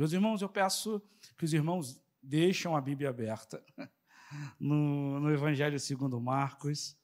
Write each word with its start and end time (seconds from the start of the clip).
Meus 0.00 0.14
irmãos, 0.14 0.40
eu 0.40 0.48
peço 0.48 0.98
que 1.36 1.44
os 1.44 1.52
irmãos 1.52 2.02
deixem 2.22 2.74
a 2.74 2.80
Bíblia 2.80 3.10
aberta 3.10 3.62
no, 4.58 5.20
no 5.20 5.30
Evangelho 5.30 5.78
segundo 5.78 6.18
Marcos, 6.18 6.96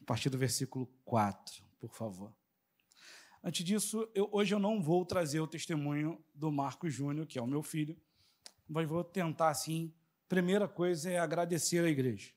a 0.00 0.04
partir 0.06 0.30
do 0.30 0.38
versículo 0.38 0.86
4, 1.04 1.62
por 1.78 1.90
favor. 1.90 2.34
Antes 3.42 3.62
disso, 3.66 4.10
eu, 4.14 4.30
hoje 4.32 4.54
eu 4.54 4.58
não 4.58 4.80
vou 4.80 5.04
trazer 5.04 5.40
o 5.40 5.46
testemunho 5.46 6.24
do 6.34 6.50
Marcos 6.50 6.94
Júnior, 6.94 7.26
que 7.26 7.38
é 7.38 7.42
o 7.42 7.46
meu 7.46 7.62
filho, 7.62 8.00
mas 8.66 8.88
vou 8.88 9.04
tentar, 9.04 9.50
assim, 9.50 9.92
primeira 10.26 10.66
coisa 10.66 11.10
é 11.10 11.18
agradecer 11.18 11.84
à 11.84 11.88
igreja 11.90 12.32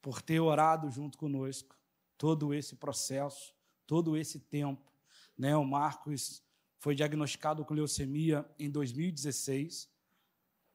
por 0.00 0.22
ter 0.22 0.38
orado 0.38 0.88
junto 0.88 1.18
conosco 1.18 1.76
todo 2.16 2.54
esse 2.54 2.76
processo, 2.76 3.52
todo 3.88 4.16
esse 4.16 4.38
tempo. 4.38 4.88
Né? 5.36 5.56
O 5.56 5.64
Marcos 5.64 6.46
foi 6.78 6.94
diagnosticado 6.94 7.64
com 7.64 7.74
leucemia 7.74 8.48
em 8.58 8.70
2016. 8.70 9.88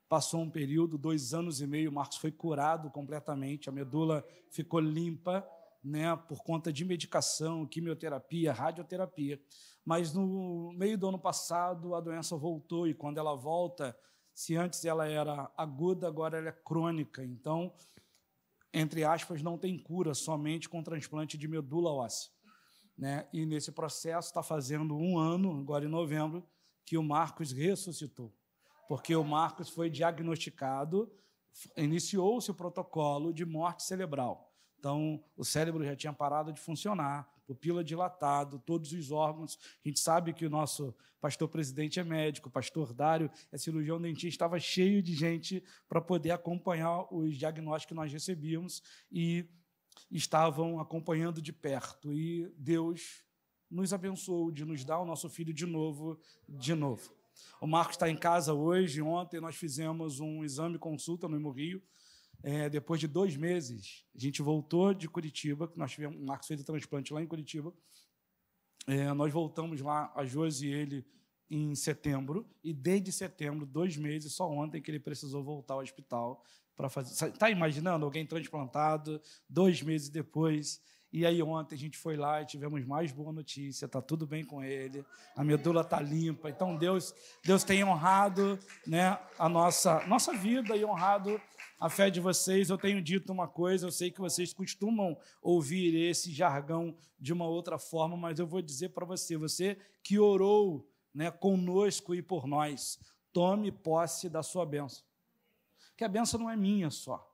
Passou 0.07 0.41
um 0.41 0.49
período, 0.49 0.97
dois 0.97 1.33
anos 1.33 1.61
e 1.61 1.67
meio, 1.67 1.89
o 1.89 1.93
Marcos 1.93 2.17
foi 2.17 2.31
curado 2.31 2.89
completamente, 2.91 3.69
a 3.69 3.71
medula 3.71 4.25
ficou 4.51 4.79
limpa, 4.79 5.47
né, 5.83 6.15
por 6.15 6.43
conta 6.43 6.71
de 6.71 6.85
medicação, 6.85 7.65
quimioterapia, 7.65 8.53
radioterapia. 8.53 9.41
Mas 9.83 10.13
no 10.13 10.71
meio 10.73 10.97
do 10.97 11.07
ano 11.07 11.19
passado 11.19 11.95
a 11.95 11.99
doença 11.99 12.37
voltou 12.37 12.87
e 12.87 12.93
quando 12.93 13.17
ela 13.17 13.35
volta, 13.35 13.97
se 14.33 14.55
antes 14.55 14.85
ela 14.85 15.07
era 15.07 15.51
aguda, 15.57 16.07
agora 16.07 16.37
ela 16.37 16.49
é 16.49 16.51
crônica. 16.51 17.23
Então, 17.23 17.73
entre 18.73 19.03
aspas, 19.03 19.41
não 19.41 19.57
tem 19.57 19.77
cura 19.77 20.13
somente 20.13 20.69
com 20.69 20.83
transplante 20.83 21.37
de 21.37 21.47
medula 21.47 21.91
óssea. 21.91 22.31
Né? 22.97 23.27
E 23.33 23.45
nesse 23.45 23.71
processo 23.71 24.27
está 24.27 24.43
fazendo 24.43 24.95
um 24.95 25.17
ano, 25.17 25.59
agora 25.59 25.85
em 25.85 25.89
novembro, 25.89 26.47
que 26.85 26.97
o 26.97 27.03
Marcos 27.03 27.51
ressuscitou. 27.51 28.33
Porque 28.87 29.15
o 29.15 29.23
Marcos 29.23 29.69
foi 29.69 29.89
diagnosticado, 29.89 31.11
iniciou-se 31.77 32.51
o 32.51 32.53
protocolo 32.53 33.33
de 33.33 33.45
morte 33.45 33.83
cerebral. 33.83 34.53
Então, 34.77 35.23
o 35.37 35.45
cérebro 35.45 35.83
já 35.85 35.95
tinha 35.95 36.11
parado 36.11 36.51
de 36.51 36.59
funcionar, 36.59 37.31
pupila 37.45 37.83
dilatado, 37.83 38.59
todos 38.59 38.91
os 38.91 39.11
órgãos. 39.11 39.57
A 39.83 39.87
gente 39.87 39.99
sabe 39.99 40.33
que 40.33 40.45
o 40.45 40.49
nosso 40.49 40.93
pastor 41.21 41.47
presidente 41.47 42.01
é 42.01 42.03
médico, 42.03 42.49
o 42.49 42.51
pastor 42.51 42.93
Dário 42.93 43.31
é 43.49 43.57
cirurgião 43.57 44.01
dentista, 44.01 44.27
estava 44.27 44.59
cheio 44.59 45.01
de 45.01 45.15
gente 45.15 45.63
para 45.87 46.01
poder 46.01 46.31
acompanhar 46.31 47.07
os 47.13 47.37
diagnósticos 47.37 47.85
que 47.85 47.93
nós 47.93 48.11
recebíamos 48.11 48.83
e 49.09 49.47
estavam 50.11 50.79
acompanhando 50.79 51.41
de 51.41 51.51
perto. 51.51 52.13
E 52.13 52.51
Deus 52.57 53.23
nos 53.69 53.93
abençoou 53.93 54.51
de 54.51 54.65
nos 54.65 54.83
dar 54.83 54.99
o 54.99 55.05
nosso 55.05 55.29
filho 55.29 55.53
de 55.53 55.65
novo, 55.65 56.19
de 56.47 56.75
novo. 56.75 57.13
O 57.59 57.67
Marcos 57.67 57.95
está 57.95 58.09
em 58.09 58.17
casa 58.17 58.53
hoje. 58.53 59.01
Ontem 59.01 59.39
nós 59.39 59.55
fizemos 59.55 60.19
um 60.19 60.43
exame 60.43 60.77
consulta 60.77 61.27
no 61.27 61.51
Rio 61.51 61.81
é, 62.43 62.69
depois 62.69 62.99
de 62.99 63.07
dois 63.07 63.37
meses, 63.37 64.05
a 64.13 64.19
gente 64.19 64.41
voltou 64.41 64.93
de 64.93 65.07
Curitiba, 65.07 65.71
nós 65.77 65.91
tivemos, 65.91 66.19
o 66.19 66.25
Marcos 66.25 66.45
fez 66.45 66.59
o 66.59 66.65
transplante 66.65 67.13
lá 67.13 67.23
em 67.23 67.25
Curitiba. 67.25 67.73
É, 68.85 69.13
nós 69.13 69.31
voltamos 69.31 69.79
lá, 69.79 70.11
a 70.13 70.25
Josi 70.25 70.67
e 70.67 70.73
ele, 70.73 71.05
em 71.49 71.73
setembro, 71.73 72.45
e 72.61 72.73
desde 72.73 73.13
setembro, 73.13 73.65
dois 73.65 73.95
meses, 73.95 74.33
só 74.33 74.49
ontem 74.51 74.81
que 74.81 74.91
ele 74.91 74.99
precisou 74.99 75.41
voltar 75.41 75.75
ao 75.75 75.79
hospital 75.79 76.43
para 76.75 76.89
fazer. 76.89 77.29
Está 77.29 77.49
imaginando 77.49 78.05
alguém 78.05 78.25
transplantado, 78.25 79.21
dois 79.49 79.81
meses 79.81 80.09
depois, 80.09 80.81
e 81.13 81.27
aí 81.27 81.43
ontem 81.43 81.75
a 81.75 81.77
gente 81.77 81.95
foi 81.95 82.17
lá 82.17 82.41
e 82.41 82.45
tivemos 82.47 82.83
mais 82.87 83.11
boa 83.11 83.31
notícia, 83.31 83.85
está 83.85 84.01
tudo 84.01 84.25
bem 84.25 84.43
com 84.43 84.63
ele, 84.63 85.05
a 85.35 85.43
medula 85.43 85.81
está 85.81 86.01
limpa. 86.01 86.49
Então 86.49 86.75
Deus, 86.75 87.13
Deus 87.45 87.63
tem 87.63 87.83
honrado 87.83 88.57
né, 88.87 89.19
a 89.37 89.47
nossa, 89.47 90.03
nossa 90.07 90.33
vida 90.33 90.75
e 90.75 90.83
honrado 90.83 91.39
a 91.79 91.87
fé 91.87 92.09
de 92.09 92.19
vocês. 92.19 92.71
Eu 92.71 92.79
tenho 92.79 92.99
dito 92.99 93.31
uma 93.31 93.47
coisa, 93.47 93.85
eu 93.85 93.91
sei 93.91 94.09
que 94.09 94.19
vocês 94.19 94.53
costumam 94.53 95.15
ouvir 95.39 95.95
esse 95.95 96.31
jargão 96.31 96.97
de 97.19 97.31
uma 97.31 97.45
outra 97.45 97.77
forma, 97.77 98.17
mas 98.17 98.39
eu 98.39 98.47
vou 98.47 98.59
dizer 98.63 98.89
para 98.89 99.05
você, 99.05 99.37
você 99.37 99.77
que 100.03 100.17
orou 100.17 100.89
né, 101.13 101.29
conosco 101.29 102.15
e 102.15 102.23
por 102.23 102.47
nós, 102.47 102.97
tome 103.31 103.71
posse 103.71 104.27
da 104.27 104.41
sua 104.41 104.65
bênção. 104.65 105.03
Que 105.95 106.03
a 106.03 106.07
bênção 106.07 106.39
não 106.39 106.49
é 106.49 106.55
minha 106.55 106.89
só. 106.89 107.29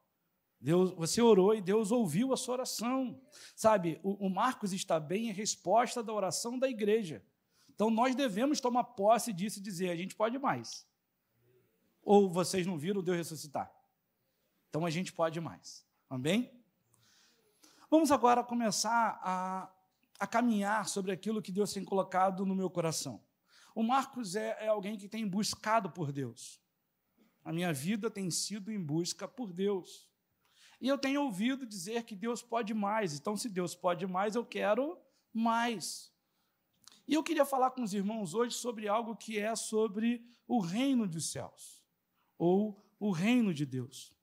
Deus, 0.61 0.91
você 0.91 1.21
orou 1.21 1.55
e 1.55 1.61
Deus 1.61 1.91
ouviu 1.91 2.33
a 2.33 2.37
sua 2.37 2.55
oração. 2.55 3.21
Sabe, 3.55 3.99
o, 4.03 4.25
o 4.25 4.29
Marcos 4.29 4.73
está 4.73 4.99
bem 4.99 5.29
em 5.29 5.33
resposta 5.33 6.03
da 6.03 6.11
oração 6.11 6.59
da 6.59 6.69
igreja. 6.69 7.23
Então 7.69 7.89
nós 7.89 8.13
devemos 8.13 8.59
tomar 8.59 8.83
posse 8.83 9.31
disso 9.31 9.59
e 9.59 9.61
dizer: 9.61 9.89
a 9.89 9.95
gente 9.95 10.15
pode 10.15 10.37
mais. 10.37 10.85
Ou 12.03 12.29
vocês 12.29 12.67
não 12.67 12.77
viram 12.77 13.01
Deus 13.01 13.17
ressuscitar? 13.17 13.71
Então 14.69 14.85
a 14.85 14.89
gente 14.89 15.13
pode 15.13 15.39
mais. 15.39 15.85
Amém? 16.09 16.51
Vamos 17.89 18.11
agora 18.11 18.43
começar 18.43 19.19
a, 19.23 19.71
a 20.19 20.27
caminhar 20.27 20.87
sobre 20.87 21.11
aquilo 21.11 21.41
que 21.41 21.51
Deus 21.51 21.71
tem 21.71 21.85
colocado 21.85 22.45
no 22.45 22.53
meu 22.53 22.69
coração. 22.69 23.23
O 23.73 23.81
Marcos 23.81 24.35
é, 24.35 24.65
é 24.65 24.67
alguém 24.67 24.97
que 24.97 25.07
tem 25.07 25.25
buscado 25.25 25.89
por 25.89 26.11
Deus. 26.11 26.58
A 27.49 27.51
minha 27.51 27.73
vida 27.73 28.11
tem 28.11 28.29
sido 28.29 28.71
em 28.71 28.79
busca 28.79 29.27
por 29.27 29.51
Deus. 29.51 30.07
E 30.79 30.87
eu 30.87 30.99
tenho 30.99 31.23
ouvido 31.23 31.65
dizer 31.65 32.03
que 32.03 32.15
Deus 32.15 32.43
pode 32.43 32.75
mais. 32.75 33.15
Então, 33.15 33.35
se 33.35 33.49
Deus 33.49 33.73
pode 33.73 34.05
mais, 34.05 34.35
eu 34.35 34.45
quero 34.45 34.95
mais. 35.33 36.13
E 37.07 37.15
eu 37.15 37.23
queria 37.23 37.43
falar 37.43 37.71
com 37.71 37.81
os 37.81 37.91
irmãos 37.91 38.35
hoje 38.35 38.55
sobre 38.55 38.87
algo 38.87 39.15
que 39.15 39.39
é 39.39 39.55
sobre 39.55 40.23
o 40.47 40.59
reino 40.59 41.07
dos 41.07 41.31
céus, 41.31 41.83
ou 42.37 42.85
o 42.99 43.09
reino 43.09 43.51
de 43.51 43.65
Deus. 43.65 44.15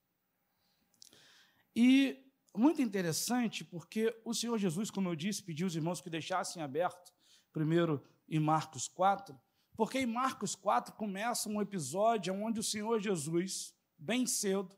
E 1.75 2.25
muito 2.55 2.81
interessante, 2.81 3.65
porque 3.65 4.17
o 4.25 4.33
Senhor 4.33 4.57
Jesus, 4.57 4.89
como 4.89 5.09
eu 5.09 5.17
disse, 5.17 5.43
pediu 5.43 5.67
os 5.67 5.75
irmãos 5.75 6.01
que 6.01 6.09
deixassem 6.09 6.63
aberto, 6.63 7.13
primeiro 7.53 8.01
em 8.29 8.39
Marcos 8.39 8.87
4, 8.87 9.37
porque 9.77 9.99
em 9.99 10.07
Marcos 10.07 10.55
4 10.55 10.95
começa 10.95 11.49
um 11.49 11.61
episódio 11.61 12.35
onde 12.35 12.59
o 12.59 12.63
Senhor 12.63 12.99
Jesus, 12.99 13.75
bem 13.99 14.27
cedo, 14.27 14.75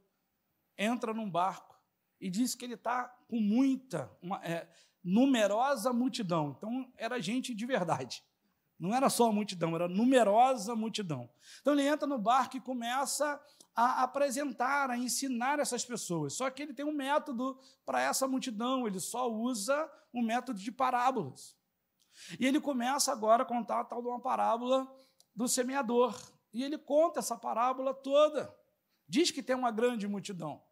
entra 0.77 1.15
num 1.15 1.31
barco 1.31 1.81
e 2.21 2.29
diz 2.29 2.55
que 2.55 2.65
ele 2.65 2.75
está 2.75 3.05
com 3.29 3.41
muita, 3.41 4.11
uma, 4.21 4.45
é, 4.45 4.69
numerosa 5.03 5.93
multidão. 5.93 6.55
Então, 6.59 6.93
era 6.97 7.21
gente 7.21 7.55
de 7.55 7.65
verdade. 7.65 8.25
Não 8.79 8.95
era 8.95 9.09
só 9.09 9.29
a 9.29 9.33
multidão, 9.33 9.75
era 9.75 9.89
numerosa 9.89 10.75
multidão. 10.75 11.29
Então, 11.61 11.73
ele 11.73 11.87
entra 11.87 12.07
no 12.07 12.19
barco 12.19 12.57
e 12.57 12.61
começa 12.61 13.41
a 13.75 14.03
apresentar, 14.03 14.91
a 14.91 14.99
ensinar 14.99 15.61
essas 15.61 15.85
pessoas. 15.85 16.35
Só 16.35 16.51
que 16.51 16.63
ele 16.63 16.75
tem 16.75 16.85
um 16.85 16.93
método 16.93 17.59
para 17.87 18.01
essa 18.01 18.27
multidão, 18.27 18.87
ele 18.87 18.99
só 18.99 19.31
usa 19.31 19.89
um 20.13 20.23
método 20.23 20.59
de 20.59 20.73
parábolas. 20.73 21.58
E 22.39 22.47
ele 22.47 22.61
começa 22.61 23.13
agora 23.13 23.43
a 23.43 23.47
contar 23.47 23.81
a 23.81 23.85
tal 23.85 24.03
de 24.03 24.09
uma 24.09 24.21
parábola 24.21 24.87
do 25.35 25.49
semeador. 25.49 26.17
E 26.53 26.63
ele 26.63 26.79
conta 26.79 27.21
essa 27.21 27.37
parábola 27.37 27.95
toda. 27.95 28.55
Diz 29.07 29.31
que 29.31 29.43
tem 29.43 29.57
uma 29.57 29.71
grande 29.71 30.07
multidão. 30.07 30.63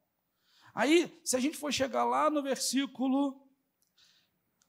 Aí, 0.74 1.20
se 1.24 1.36
a 1.36 1.40
gente 1.40 1.56
for 1.56 1.72
chegar 1.72 2.04
lá 2.04 2.28
no 2.28 2.42
versículo 2.42 3.48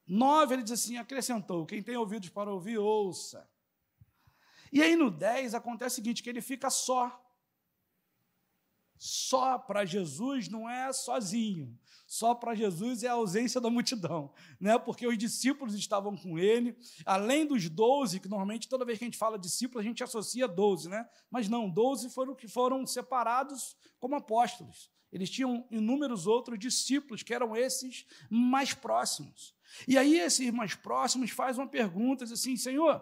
9, 0.07 0.53
ele 0.53 0.63
diz 0.63 0.71
assim: 0.71 0.97
acrescentou: 0.97 1.65
quem 1.65 1.83
tem 1.83 1.97
ouvidos 1.97 2.29
para 2.29 2.51
ouvir, 2.51 2.77
ouça. 2.77 3.49
E 4.71 4.81
aí 4.81 4.95
no 4.95 5.11
10 5.11 5.53
acontece 5.53 5.93
o 5.93 5.95
seguinte: 5.95 6.23
que 6.23 6.29
ele 6.29 6.41
fica 6.41 6.69
só. 6.69 7.23
Só 8.97 9.57
para 9.57 9.85
Jesus 9.85 10.49
não 10.49 10.69
é 10.69 10.91
sozinho. 10.91 11.77
Só 12.07 12.33
para 12.33 12.55
Jesus 12.55 13.03
é 13.03 13.07
a 13.07 13.13
ausência 13.13 13.59
da 13.59 13.69
multidão, 13.69 14.33
né? 14.59 14.77
Porque 14.79 15.05
os 15.05 15.17
discípulos 15.17 15.75
estavam 15.75 16.15
com 16.15 16.39
ele, 16.39 16.75
além 17.05 17.45
dos 17.45 17.69
doze, 17.69 18.19
que 18.19 18.29
normalmente 18.29 18.69
toda 18.69 18.85
vez 18.85 18.97
que 18.97 19.03
a 19.03 19.07
gente 19.07 19.17
fala 19.17 19.37
discípulos, 19.37 19.85
a 19.85 19.87
gente 19.87 20.01
associa 20.03 20.47
doze, 20.47 20.87
né? 20.87 21.07
Mas 21.29 21.49
não, 21.49 21.69
doze 21.69 22.09
foram 22.09 22.33
que 22.33 22.47
foram 22.47 22.85
separados 22.87 23.75
como 23.99 24.15
apóstolos. 24.15 24.89
Eles 25.11 25.29
tinham 25.29 25.65
inúmeros 25.69 26.27
outros 26.27 26.57
discípulos, 26.57 27.23
que 27.23 27.33
eram 27.33 27.55
esses 27.55 28.05
mais 28.29 28.73
próximos. 28.73 29.55
E 29.87 29.97
aí, 29.97 30.19
esses 30.19 30.51
mais 30.51 30.75
próximos 30.75 31.31
fazem 31.31 31.61
uma 31.61 31.69
pergunta 31.69 32.23
assim: 32.23 32.55
Senhor, 32.55 33.01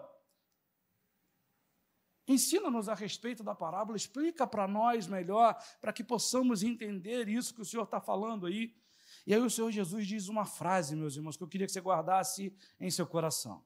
ensina-nos 2.26 2.88
a 2.88 2.94
respeito 2.94 3.42
da 3.42 3.54
parábola, 3.54 3.96
explica 3.96 4.46
para 4.46 4.66
nós 4.66 5.06
melhor, 5.06 5.56
para 5.80 5.92
que 5.92 6.02
possamos 6.02 6.62
entender 6.62 7.28
isso 7.28 7.54
que 7.54 7.60
o 7.60 7.64
Senhor 7.64 7.84
está 7.84 8.00
falando 8.00 8.46
aí. 8.46 8.74
E 9.26 9.34
aí, 9.34 9.40
o 9.40 9.50
Senhor 9.50 9.70
Jesus 9.70 10.06
diz 10.06 10.28
uma 10.28 10.44
frase, 10.44 10.94
meus 10.94 11.16
irmãos, 11.16 11.36
que 11.36 11.42
eu 11.42 11.48
queria 11.48 11.66
que 11.66 11.72
você 11.72 11.80
guardasse 11.80 12.56
em 12.78 12.90
seu 12.90 13.06
coração: 13.06 13.64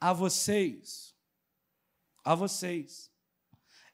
A 0.00 0.12
vocês, 0.12 1.14
a 2.24 2.34
vocês, 2.34 3.10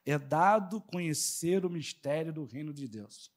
é 0.05 0.17
dado 0.17 0.81
conhecer 0.81 1.65
o 1.65 1.69
mistério 1.69 2.33
do 2.33 2.45
reino 2.45 2.73
de 2.73 2.87
Deus. 2.87 3.31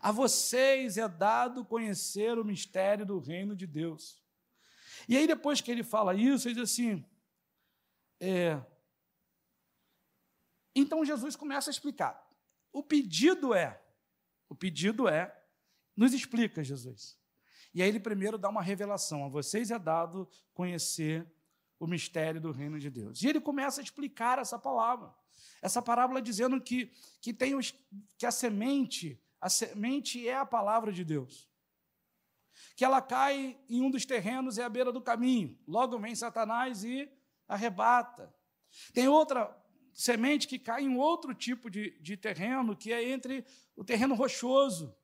A 0.00 0.12
vocês 0.12 0.98
é 0.98 1.08
dado 1.08 1.64
conhecer 1.64 2.38
o 2.38 2.44
mistério 2.44 3.04
do 3.04 3.18
reino 3.18 3.56
de 3.56 3.66
Deus. 3.66 4.22
E 5.08 5.16
aí, 5.16 5.26
depois 5.26 5.60
que 5.60 5.70
ele 5.70 5.82
fala 5.82 6.14
isso, 6.14 6.48
ele 6.48 6.54
diz 6.54 6.70
assim: 6.70 7.04
é, 8.20 8.60
Então 10.74 11.04
Jesus 11.04 11.36
começa 11.36 11.70
a 11.70 11.72
explicar. 11.72 12.28
O 12.72 12.82
pedido 12.82 13.54
é, 13.54 13.80
o 14.48 14.54
pedido 14.54 15.08
é, 15.08 15.34
nos 15.96 16.12
explica, 16.12 16.62
Jesus. 16.62 17.16
E 17.72 17.82
aí 17.82 17.88
ele 17.88 18.00
primeiro 18.00 18.38
dá 18.38 18.48
uma 18.48 18.62
revelação. 18.62 19.24
A 19.24 19.28
vocês 19.28 19.70
é 19.70 19.78
dado 19.78 20.28
conhecer 20.52 21.26
o 21.78 21.86
mistério 21.86 22.40
do 22.40 22.52
reino 22.52 22.78
de 22.78 22.88
Deus. 22.88 23.22
E 23.22 23.28
ele 23.28 23.40
começa 23.40 23.80
a 23.80 23.84
explicar 23.84 24.38
essa 24.38 24.58
palavra. 24.58 25.12
Essa 25.60 25.82
parábola 25.82 26.22
dizendo 26.22 26.60
que, 26.60 26.92
que, 27.20 27.32
tem 27.32 27.54
os, 27.54 27.74
que 28.16 28.26
a 28.26 28.30
semente, 28.30 29.20
a 29.40 29.48
semente 29.48 30.26
é 30.28 30.36
a 30.36 30.46
palavra 30.46 30.92
de 30.92 31.04
Deus. 31.04 31.48
Que 32.76 32.84
ela 32.84 33.02
cai 33.02 33.58
em 33.68 33.82
um 33.82 33.90
dos 33.90 34.04
terrenos, 34.04 34.58
é 34.58 34.62
à 34.62 34.68
beira 34.68 34.92
do 34.92 35.00
caminho. 35.00 35.58
Logo 35.66 35.98
vem 35.98 36.14
Satanás 36.14 36.84
e 36.84 37.10
arrebata. 37.48 38.32
Tem 38.92 39.08
outra 39.08 39.46
semente 39.94 40.46
que 40.48 40.58
cai 40.58 40.82
em 40.82 40.96
outro 40.96 41.32
tipo 41.32 41.70
de, 41.70 41.98
de 42.00 42.16
terreno, 42.16 42.76
que 42.76 42.92
é 42.92 43.08
entre 43.08 43.44
o 43.76 43.84
terreno 43.84 44.14
rochoso 44.14 44.94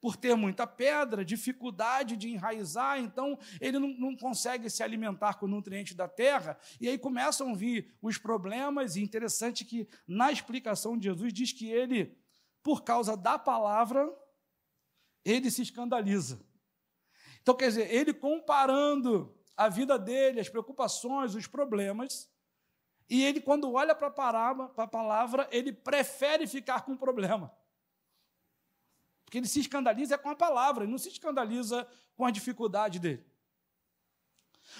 por 0.00 0.16
ter 0.16 0.34
muita 0.34 0.66
pedra, 0.66 1.24
dificuldade 1.24 2.16
de 2.16 2.30
enraizar, 2.30 2.98
então 2.98 3.38
ele 3.60 3.78
não, 3.78 3.88
não, 3.88 4.16
consegue 4.16 4.70
se 4.70 4.82
alimentar 4.82 5.34
com 5.34 5.46
nutrientes 5.46 5.94
da 5.94 6.08
terra, 6.08 6.58
e 6.80 6.88
aí 6.88 6.98
começam 6.98 7.50
a 7.50 7.54
vir 7.54 7.94
os 8.00 8.16
problemas, 8.16 8.96
e 8.96 9.02
interessante 9.02 9.64
que 9.64 9.86
na 10.08 10.32
explicação 10.32 10.96
de 10.96 11.04
Jesus 11.04 11.32
diz 11.32 11.52
que 11.52 11.70
ele, 11.70 12.16
por 12.62 12.82
causa 12.82 13.14
da 13.14 13.38
palavra, 13.38 14.10
ele 15.22 15.50
se 15.50 15.60
escandaliza. 15.60 16.40
Então, 17.42 17.54
quer 17.54 17.68
dizer, 17.68 17.94
ele 17.94 18.14
comparando 18.14 19.34
a 19.54 19.68
vida 19.68 19.98
dele, 19.98 20.40
as 20.40 20.48
preocupações, 20.48 21.34
os 21.34 21.46
problemas, 21.46 22.30
e 23.10 23.24
ele, 23.24 23.40
quando 23.40 23.72
olha 23.72 23.92
para 23.92 24.06
a 24.06 24.86
palavra, 24.86 25.48
ele 25.50 25.72
prefere 25.72 26.46
ficar 26.46 26.82
com 26.82 26.92
o 26.92 26.96
problema. 26.96 27.52
Porque 29.24 29.38
ele 29.38 29.48
se 29.48 29.58
escandaliza 29.58 30.16
com 30.16 30.30
a 30.30 30.36
palavra, 30.36 30.84
ele 30.84 30.92
não 30.92 30.98
se 30.98 31.08
escandaliza 31.08 31.86
com 32.16 32.24
a 32.24 32.30
dificuldade 32.30 33.00
dele. 33.00 33.26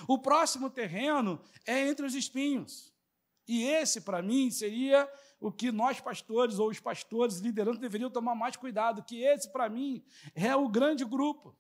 O 0.07 0.17
próximo 0.17 0.71
terreno 0.71 1.41
é 1.67 1.89
entre 1.89 2.07
os 2.07 2.15
espinhos. 2.15 2.95
E 3.49 3.65
esse, 3.65 4.01
para 4.01 4.23
mim, 4.23 4.49
seria 4.49 5.11
o 5.41 5.51
que 5.51 5.73
nós 5.73 6.01
pastores 6.01 6.61
ou 6.61 6.69
os 6.69 6.79
pastores 6.79 7.39
liderantes 7.39 7.81
deveriam 7.81 8.11
tomar 8.11 8.37
mais 8.37 8.57
cuidado, 8.57 9.03
que 9.03 9.25
esse, 9.25 9.51
para 9.51 9.69
mim, 9.69 10.05
é 10.37 10.55
o 10.55 10.69
grande 10.69 11.05
grupo. 11.05 11.57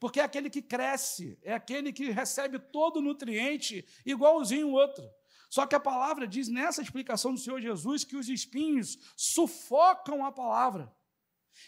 Porque 0.00 0.18
é 0.18 0.24
aquele 0.24 0.50
que 0.50 0.62
cresce, 0.62 1.38
é 1.40 1.52
aquele 1.52 1.92
que 1.92 2.10
recebe 2.10 2.58
todo 2.58 2.96
o 2.96 3.02
nutriente 3.02 3.86
igualzinho 4.04 4.70
o 4.70 4.72
outro. 4.72 5.08
Só 5.50 5.66
que 5.66 5.74
a 5.74 5.80
palavra 5.80 6.26
diz 6.26 6.48
nessa 6.48 6.80
explicação 6.80 7.34
do 7.34 7.40
Senhor 7.40 7.60
Jesus 7.60 8.04
que 8.04 8.16
os 8.16 8.30
espinhos 8.30 8.96
sufocam 9.14 10.24
a 10.24 10.32
palavra 10.32 10.90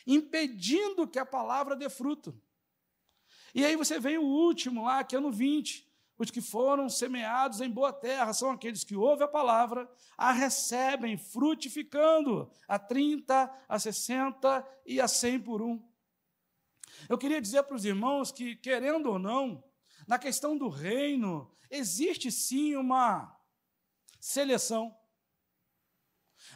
impedindo 0.06 1.06
que 1.06 1.18
a 1.18 1.26
palavra 1.26 1.76
dê 1.76 1.88
fruto. 1.88 2.40
E 3.54 3.64
aí 3.64 3.76
você 3.76 3.98
vem 3.98 4.18
o 4.18 4.24
último 4.24 4.84
lá, 4.84 5.04
que 5.04 5.16
é 5.16 5.20
no 5.20 5.30
20. 5.30 5.90
Os 6.18 6.30
que 6.30 6.40
foram 6.40 6.88
semeados 6.88 7.60
em 7.60 7.70
boa 7.70 7.92
terra 7.92 8.32
são 8.32 8.50
aqueles 8.50 8.84
que 8.84 8.94
ouvem 8.94 9.24
a 9.24 9.28
palavra, 9.28 9.90
a 10.16 10.30
recebem, 10.30 11.16
frutificando 11.16 12.50
a 12.68 12.78
30, 12.78 13.50
a 13.68 13.78
60 13.78 14.66
e 14.86 15.00
a 15.00 15.08
100 15.08 15.40
por 15.40 15.60
um. 15.60 15.82
Eu 17.08 17.18
queria 17.18 17.40
dizer 17.40 17.62
para 17.64 17.74
os 17.74 17.84
irmãos 17.84 18.30
que, 18.30 18.54
querendo 18.56 19.10
ou 19.10 19.18
não, 19.18 19.64
na 20.06 20.18
questão 20.18 20.56
do 20.56 20.68
reino, 20.68 21.50
existe 21.70 22.30
sim 22.30 22.76
uma 22.76 23.36
seleção, 24.22 24.96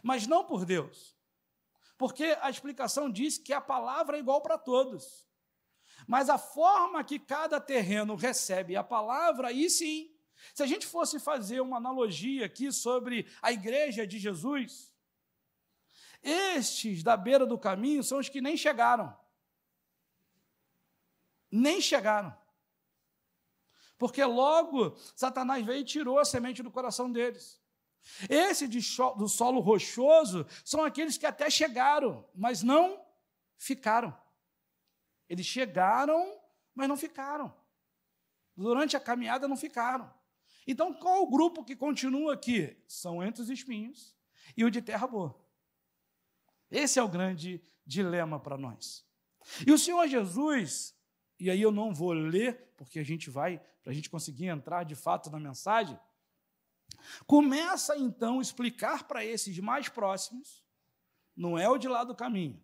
mas 0.00 0.24
não 0.24 0.44
por 0.44 0.64
Deus. 0.64 1.16
Porque 1.98 2.36
a 2.40 2.48
explicação 2.48 3.10
diz 3.10 3.38
que 3.38 3.52
a 3.52 3.60
palavra 3.60 4.16
é 4.16 4.20
igual 4.20 4.40
para 4.40 4.56
todos. 4.56 5.28
Mas 6.06 6.30
a 6.30 6.38
forma 6.38 7.02
que 7.02 7.18
cada 7.18 7.60
terreno 7.60 8.14
recebe 8.14 8.76
a 8.76 8.84
palavra, 8.84 9.48
aí 9.48 9.68
sim. 9.68 10.14
Se 10.54 10.62
a 10.62 10.66
gente 10.66 10.86
fosse 10.86 11.18
fazer 11.18 11.60
uma 11.60 11.78
analogia 11.78 12.46
aqui 12.46 12.70
sobre 12.70 13.26
a 13.42 13.50
igreja 13.50 14.06
de 14.06 14.18
Jesus, 14.18 14.94
estes 16.22 17.02
da 17.02 17.16
beira 17.16 17.44
do 17.44 17.58
caminho 17.58 18.04
são 18.04 18.18
os 18.18 18.28
que 18.28 18.40
nem 18.40 18.56
chegaram. 18.56 19.16
Nem 21.50 21.80
chegaram. 21.80 22.36
Porque 23.98 24.24
logo 24.24 24.96
Satanás 25.14 25.64
veio 25.64 25.80
e 25.80 25.84
tirou 25.84 26.18
a 26.18 26.24
semente 26.24 26.62
do 26.62 26.70
coração 26.70 27.10
deles. 27.10 27.60
Esse 28.28 28.68
do 28.68 29.28
solo 29.28 29.60
rochoso 29.60 30.46
são 30.64 30.84
aqueles 30.84 31.18
que 31.18 31.26
até 31.26 31.50
chegaram, 31.50 32.28
mas 32.34 32.62
não 32.62 33.04
ficaram. 33.56 34.16
Eles 35.28 35.46
chegaram, 35.46 36.38
mas 36.74 36.88
não 36.88 36.96
ficaram. 36.96 37.54
Durante 38.56 38.96
a 38.96 39.00
caminhada 39.00 39.48
não 39.48 39.56
ficaram. 39.56 40.12
Então, 40.66 40.92
qual 40.94 41.22
o 41.22 41.30
grupo 41.30 41.64
que 41.64 41.76
continua 41.76 42.34
aqui? 42.34 42.76
São 42.86 43.22
entre 43.22 43.42
os 43.42 43.50
espinhos 43.50 44.16
e 44.56 44.64
o 44.64 44.70
de 44.70 44.82
terra 44.82 45.06
boa. 45.06 45.38
Esse 46.70 46.98
é 46.98 47.02
o 47.02 47.08
grande 47.08 47.62
dilema 47.84 48.40
para 48.40 48.56
nós. 48.56 49.04
E 49.66 49.72
o 49.72 49.78
Senhor 49.78 50.06
Jesus, 50.08 50.96
e 51.38 51.50
aí 51.50 51.62
eu 51.62 51.70
não 51.70 51.94
vou 51.94 52.12
ler, 52.12 52.72
porque 52.76 52.98
a 52.98 53.04
gente 53.04 53.30
vai, 53.30 53.60
para 53.86 53.92
a 53.92 53.94
gente 53.94 54.10
conseguir 54.10 54.46
entrar 54.46 54.82
de 54.82 54.96
fato 54.96 55.30
na 55.30 55.38
mensagem, 55.38 55.96
Começa 57.24 57.96
então 57.96 58.40
a 58.40 58.42
explicar 58.42 59.06
para 59.06 59.24
esses 59.24 59.56
mais 59.60 59.88
próximos, 59.88 60.64
não 61.36 61.56
é 61.56 61.68
o 61.68 61.78
de 61.78 61.86
lá 61.86 62.02
do 62.02 62.12
caminho, 62.12 62.60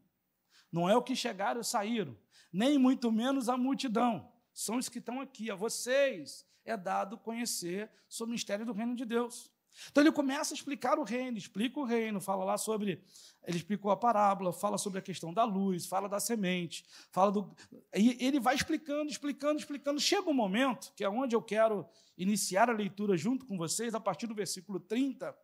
não 0.71 0.91
é 0.91 0.97
o 0.97 1.03
que 1.03 1.15
chegaram 1.15 1.61
e 1.61 1.65
saíram, 1.65 2.19
nem 2.53 2.77
muito 2.77 3.13
menos 3.13 3.49
a 3.49 3.57
multidão, 3.57 4.33
são 4.53 4.79
os 4.79 4.89
que 4.89 4.99
estão 4.99 5.21
aqui, 5.21 5.49
a 5.49 5.55
vocês 5.55 6.45
é 6.65 6.77
dado 6.77 7.17
conhecer 7.17 7.89
sobre 8.09 8.33
o 8.33 8.35
mistério 8.35 8.67
do 8.67 8.73
reino 8.73 8.97
de 8.97 9.05
Deus. 9.05 9.49
Então 9.91 10.03
ele 10.03 10.13
começa 10.13 10.55
a 10.55 10.57
explicar 10.57 10.99
o 10.99 11.03
reino, 11.03 11.39
explica 11.39 11.81
o 11.81 11.85
reino, 11.85 12.21
fala 12.21 12.45
lá 12.45 12.59
sobre. 12.59 13.03
Ele 13.45 13.57
explicou 13.57 13.91
a 13.91 13.97
parábola, 13.97 14.53
fala 14.53 14.79
sobre 14.79 14.99
a 14.99 15.03
questão 15.03 15.33
da 15.33 15.45
luz, 15.45 15.87
fala 15.87 16.09
da 16.09 16.21
semente, 16.21 16.85
fala 17.11 17.33
do. 17.33 17.55
E 17.95 18.25
ele 18.25 18.39
vai 18.39 18.55
explicando, 18.55 19.11
explicando, 19.11 19.59
explicando. 19.59 20.01
Chega 20.01 20.29
um 20.29 20.35
momento, 20.35 20.93
que 20.95 21.05
é 21.05 21.09
onde 21.09 21.35
eu 21.35 21.43
quero 21.43 21.87
iniciar 22.17 22.69
a 22.71 22.73
leitura 22.73 23.17
junto 23.17 23.47
com 23.47 23.57
vocês, 23.57 23.95
a 23.95 24.01
partir 24.01 24.27
do 24.27 24.35
versículo 24.35 24.79
30, 24.79 25.35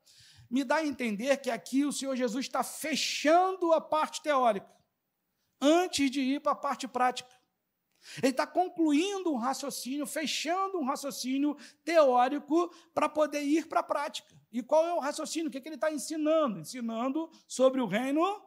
me 0.51 0.65
dá 0.65 0.77
a 0.77 0.87
entender 0.87 1.37
que 1.39 1.51
aqui 1.51 1.85
o 1.85 1.93
Senhor 1.93 2.17
Jesus 2.17 2.47
está 2.47 2.63
fechando 2.63 3.73
a 3.73 3.81
parte 3.81 4.23
teórica, 4.23 4.71
antes 5.61 6.11
de 6.11 6.21
ir 6.21 6.41
para 6.41 6.53
a 6.53 6.57
parte 6.57 6.87
prática. 6.87 7.38
Ele 8.19 8.29
está 8.29 8.47
concluindo 8.47 9.33
um 9.33 9.37
raciocínio, 9.37 10.07
fechando 10.07 10.79
um 10.79 10.85
raciocínio 10.85 11.57
teórico 11.85 12.73
para 12.95 13.09
poder 13.09 13.43
ir 13.43 13.67
para 13.67 13.81
a 13.81 13.83
prática. 13.83 14.37
E 14.51 14.63
qual 14.63 14.87
é 14.87 14.93
o 14.95 14.99
raciocínio? 14.99 15.49
O 15.49 15.51
que, 15.51 15.59
é 15.59 15.61
que 15.61 15.69
ele 15.69 15.75
está 15.75 15.93
ensinando? 15.93 16.61
Ensinando 16.61 17.31
sobre 17.47 17.81
o 17.81 17.87
reino 17.87 18.43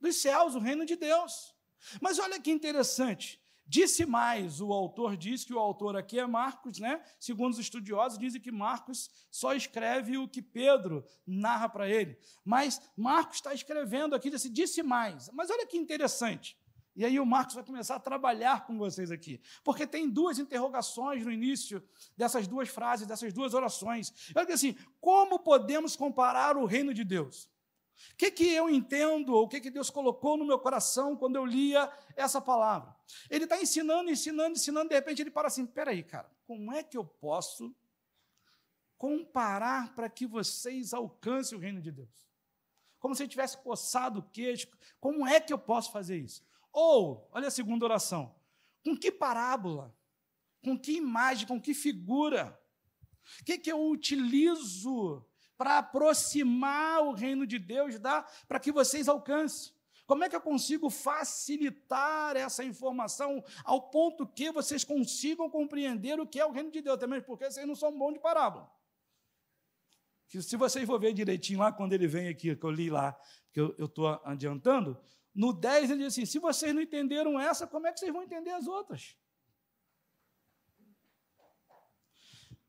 dos 0.00 0.16
céus, 0.16 0.54
o 0.54 0.58
reino 0.58 0.84
de 0.84 0.96
Deus. 0.96 1.54
Mas 2.00 2.18
olha 2.18 2.40
que 2.40 2.50
interessante. 2.50 3.40
Disse 3.66 4.04
mais, 4.04 4.60
o 4.60 4.72
autor 4.72 5.16
diz 5.16 5.42
que 5.42 5.54
o 5.54 5.58
autor 5.58 5.96
aqui 5.96 6.18
é 6.18 6.26
Marcos, 6.26 6.78
né? 6.78 7.02
Segundo 7.18 7.54
os 7.54 7.58
estudiosos, 7.58 8.18
dizem 8.18 8.40
que 8.40 8.52
Marcos 8.52 9.10
só 9.30 9.54
escreve 9.54 10.18
o 10.18 10.28
que 10.28 10.42
Pedro 10.42 11.02
narra 11.26 11.68
para 11.68 11.88
ele. 11.88 12.18
Mas 12.44 12.80
Marcos 12.94 13.36
está 13.36 13.54
escrevendo 13.54 14.14
aqui, 14.14 14.28
disse, 14.28 14.50
disse 14.50 14.82
mais. 14.82 15.30
Mas 15.32 15.48
olha 15.48 15.66
que 15.66 15.78
interessante. 15.78 16.58
E 16.96 17.04
aí 17.04 17.18
o 17.18 17.26
Marcos 17.26 17.54
vai 17.54 17.64
começar 17.64 17.96
a 17.96 18.00
trabalhar 18.00 18.66
com 18.66 18.78
vocês 18.78 19.10
aqui. 19.10 19.40
Porque 19.64 19.86
tem 19.86 20.08
duas 20.08 20.38
interrogações 20.38 21.24
no 21.24 21.32
início 21.32 21.82
dessas 22.16 22.46
duas 22.46 22.68
frases, 22.68 23.06
dessas 23.06 23.32
duas 23.32 23.52
orações. 23.52 24.12
Eu 24.34 24.42
digo 24.42 24.52
assim: 24.52 24.76
como 25.00 25.38
podemos 25.40 25.96
comparar 25.96 26.56
o 26.56 26.64
reino 26.64 26.94
de 26.94 27.02
Deus? 27.02 27.50
O 28.12 28.16
que, 28.16 28.30
que 28.30 28.48
eu 28.52 28.68
entendo, 28.68 29.34
ou 29.34 29.44
o 29.44 29.48
que, 29.48 29.60
que 29.60 29.70
Deus 29.70 29.88
colocou 29.90 30.36
no 30.36 30.44
meu 30.44 30.58
coração 30.58 31.16
quando 31.16 31.36
eu 31.36 31.44
lia 31.44 31.90
essa 32.16 32.40
palavra? 32.40 32.94
Ele 33.30 33.44
está 33.44 33.60
ensinando, 33.60 34.10
ensinando, 34.10 34.52
ensinando, 34.52 34.88
de 34.88 34.94
repente 34.94 35.22
ele 35.22 35.30
para 35.30 35.48
assim: 35.48 35.66
peraí, 35.66 36.02
cara, 36.02 36.30
como 36.46 36.72
é 36.72 36.82
que 36.82 36.96
eu 36.96 37.04
posso 37.04 37.74
comparar 38.96 39.94
para 39.94 40.08
que 40.08 40.26
vocês 40.26 40.94
alcancem 40.94 41.58
o 41.58 41.60
reino 41.60 41.80
de 41.80 41.90
Deus? 41.90 42.24
Como 43.00 43.14
se 43.14 43.22
ele 43.22 43.30
tivesse 43.30 43.58
coçado 43.58 44.20
o 44.20 44.30
queixo, 44.30 44.68
como 45.00 45.26
é 45.26 45.40
que 45.40 45.52
eu 45.52 45.58
posso 45.58 45.92
fazer 45.92 46.16
isso? 46.16 46.42
Ou, 46.74 47.28
olha 47.30 47.46
a 47.46 47.52
segunda 47.52 47.84
oração, 47.84 48.34
com 48.84 48.96
que 48.96 49.12
parábola, 49.12 49.96
com 50.60 50.76
que 50.76 50.96
imagem, 50.96 51.46
com 51.46 51.60
que 51.60 51.72
figura, 51.72 52.60
o 53.40 53.44
que, 53.44 53.56
que 53.56 53.70
eu 53.70 53.80
utilizo 53.88 55.24
para 55.56 55.78
aproximar 55.78 57.00
o 57.02 57.12
reino 57.12 57.46
de 57.46 57.60
Deus 57.60 57.94
para 58.48 58.58
que 58.58 58.72
vocês 58.72 59.08
alcancem? 59.08 59.72
Como 60.04 60.24
é 60.24 60.28
que 60.28 60.34
eu 60.34 60.40
consigo 60.40 60.90
facilitar 60.90 62.36
essa 62.36 62.64
informação 62.64 63.42
ao 63.64 63.88
ponto 63.88 64.26
que 64.26 64.50
vocês 64.50 64.82
consigam 64.82 65.48
compreender 65.48 66.18
o 66.18 66.26
que 66.26 66.40
é 66.40 66.44
o 66.44 66.50
reino 66.50 66.72
de 66.72 66.82
Deus? 66.82 66.98
Também 66.98 67.22
porque 67.22 67.50
vocês 67.50 67.66
não 67.66 67.76
são 67.76 67.96
bons 67.96 68.14
de 68.14 68.18
parábola. 68.18 68.68
Que 70.28 70.42
se 70.42 70.56
vocês 70.56 70.84
for 70.84 70.98
ver 70.98 71.14
direitinho 71.14 71.60
lá, 71.60 71.72
quando 71.72 71.92
ele 71.92 72.08
vem 72.08 72.28
aqui, 72.28 72.54
que 72.56 72.64
eu 72.64 72.70
li 72.70 72.90
lá, 72.90 73.16
que 73.52 73.60
eu 73.60 73.74
estou 73.78 74.08
adiantando, 74.24 75.00
no 75.34 75.52
10 75.52 75.90
ele 75.90 76.04
diz 76.04 76.14
assim: 76.14 76.24
se 76.24 76.38
vocês 76.38 76.74
não 76.74 76.80
entenderam 76.80 77.40
essa, 77.40 77.66
como 77.66 77.86
é 77.86 77.92
que 77.92 77.98
vocês 77.98 78.12
vão 78.12 78.22
entender 78.22 78.50
as 78.50 78.66
outras? 78.66 79.16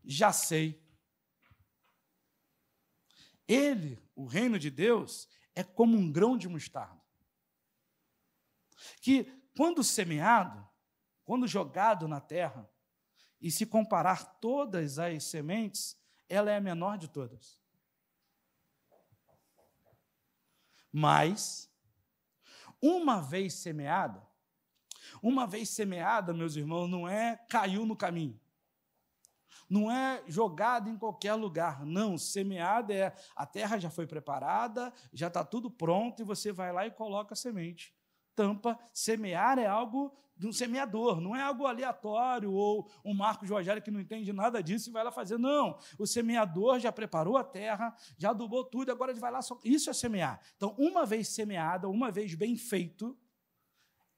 Já 0.03 0.31
sei. 0.31 0.84
Ele, 3.48 4.01
o 4.15 4.25
reino 4.25 4.57
de 4.57 4.72
Deus, 4.72 5.29
é 5.53 5.63
como 5.63 5.95
um 5.98 6.12
grão 6.12 6.38
de 6.38 6.48
mostarda. 6.48 7.01
Que, 9.00 9.25
quando 9.55 9.84
semeado, 9.84 10.67
quando 11.24 11.48
jogado 11.48 12.07
na 12.07 12.19
terra, 12.19 12.69
e 13.39 13.51
se 13.51 13.65
comparar 13.65 14.39
todas 14.39 14.98
as 14.98 15.24
sementes, 15.25 15.95
ela 16.27 16.51
é 16.51 16.57
a 16.57 16.62
menor 16.62 16.98
de 16.98 17.07
todas. 17.07 17.60
Mas, 20.91 21.72
uma 22.82 23.22
vez 23.22 23.53
semeada, 23.53 24.22
uma 25.22 25.48
vez 25.48 25.70
semeada, 25.70 26.34
meus 26.34 26.55
irmãos, 26.55 26.88
não 26.88 27.08
é 27.08 27.38
caiu 27.50 27.86
no 27.86 27.96
caminho. 27.96 28.39
Não 29.70 29.89
é 29.89 30.24
jogada 30.27 30.89
em 30.89 30.98
qualquer 30.98 31.34
lugar, 31.34 31.84
não. 31.86 32.17
Semeada 32.17 32.94
é 32.94 33.15
a 33.36 33.46
terra 33.46 33.79
já 33.79 33.89
foi 33.89 34.05
preparada, 34.05 34.94
já 35.12 35.27
está 35.27 35.44
tudo 35.44 35.72
pronto 35.72 36.22
e 36.22 36.25
você 36.25 36.51
vai 36.51 36.72
lá 36.72 36.86
e 36.86 36.91
coloca 36.91 37.34
a 37.34 37.38
semente 37.38 37.94
tampa. 38.35 38.77
Semear 38.93 39.57
é 39.57 39.65
algo 39.65 40.15
de 40.37 40.47
um 40.47 40.51
semeador, 40.51 41.21
não 41.21 41.35
é 41.35 41.41
algo 41.41 41.65
aleatório 41.65 42.51
ou 42.51 42.89
um 43.05 43.13
Marco 43.13 43.45
Rogério 43.45 43.81
que 43.81 43.89
não 43.89 44.01
entende 44.01 44.33
nada 44.33 44.61
disso 44.61 44.89
e 44.89 44.91
vai 44.91 45.03
lá 45.03 45.11
fazer. 45.11 45.37
Não, 45.37 45.77
o 45.97 46.05
semeador 46.05 46.77
já 46.79 46.91
preparou 46.91 47.37
a 47.37 47.43
terra, 47.43 47.95
já 48.17 48.31
adubou 48.31 48.65
tudo, 48.65 48.91
agora 48.91 49.11
ele 49.11 49.19
vai 49.19 49.31
lá. 49.31 49.41
Só... 49.41 49.57
Isso 49.63 49.89
é 49.89 49.93
semear. 49.93 50.41
Então, 50.57 50.75
uma 50.77 51.05
vez 51.05 51.29
semeada, 51.29 51.87
uma 51.87 52.11
vez 52.11 52.35
bem 52.35 52.57
feito, 52.57 53.17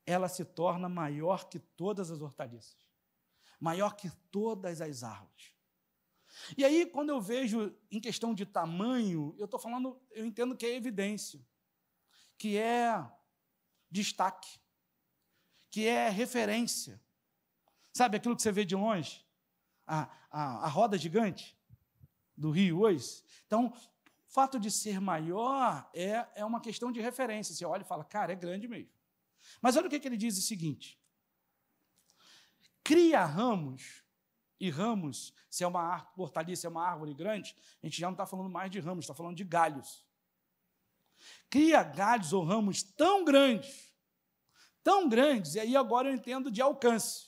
ela 0.05 0.27
se 0.27 0.43
torna 0.43 0.89
maior 0.89 1.47
que 1.47 1.59
todas 1.59 2.09
as 2.09 2.21
hortaliças, 2.21 2.89
maior 3.59 3.95
que 3.95 4.09
todas 4.31 4.81
as 4.81 5.03
árvores. 5.03 5.55
E 6.57 6.65
aí, 6.65 6.85
quando 6.85 7.09
eu 7.09 7.21
vejo 7.21 7.75
em 7.91 7.99
questão 7.99 8.33
de 8.33 8.45
tamanho, 8.45 9.35
eu 9.37 9.45
estou 9.45 9.59
falando, 9.59 10.01
eu 10.11 10.25
entendo 10.25 10.55
que 10.55 10.65
é 10.65 10.75
evidência, 10.75 11.45
que 12.37 12.57
é 12.57 13.05
destaque, 13.89 14.59
que 15.69 15.85
é 15.85 16.09
referência. 16.09 17.01
Sabe 17.93 18.17
aquilo 18.17 18.35
que 18.35 18.41
você 18.41 18.51
vê 18.51 18.65
de 18.65 18.75
longe? 18.75 19.25
A, 19.85 20.09
a, 20.29 20.65
a 20.65 20.67
roda 20.67 20.97
gigante 20.97 21.57
do 22.35 22.51
rio 22.51 22.81
hoje? 22.81 23.23
Então, 23.45 23.67
o 23.67 24.31
fato 24.31 24.59
de 24.59 24.69
ser 24.69 24.99
maior 24.99 25.89
é, 25.93 26.27
é 26.35 26.45
uma 26.45 26.61
questão 26.61 26.91
de 26.91 27.01
referência. 27.01 27.55
Você 27.55 27.65
olha 27.65 27.81
e 27.81 27.87
fala, 27.87 28.03
cara, 28.03 28.33
é 28.33 28.35
grande 28.35 28.67
mesmo. 28.67 28.91
Mas 29.61 29.75
olha 29.75 29.87
o 29.87 29.89
que, 29.89 29.99
que 29.99 30.07
ele 30.07 30.17
diz 30.17 30.37
o 30.37 30.41
seguinte: 30.41 30.99
cria 32.83 33.23
ramos, 33.25 34.03
e 34.59 34.69
ramos, 34.69 35.33
se 35.49 35.63
é 35.63 35.67
uma 35.67 36.11
hortaliça, 36.17 36.67
é 36.67 36.69
uma 36.69 36.83
árvore 36.83 37.13
grande, 37.13 37.55
a 37.81 37.85
gente 37.85 37.99
já 37.99 38.07
não 38.07 38.13
está 38.13 38.25
falando 38.25 38.49
mais 38.49 38.71
de 38.71 38.79
ramos, 38.79 39.05
está 39.05 39.13
falando 39.13 39.35
de 39.35 39.43
galhos 39.43 40.06
cria 41.49 41.83
galhos 41.83 42.33
ou 42.33 42.43
ramos 42.43 42.83
tão 42.83 43.23
grandes, 43.23 43.93
tão 44.83 45.07
grandes, 45.07 45.55
e 45.55 45.59
aí 45.59 45.75
agora 45.75 46.09
eu 46.09 46.15
entendo 46.15 46.51
de 46.51 46.61
alcance. 46.61 47.27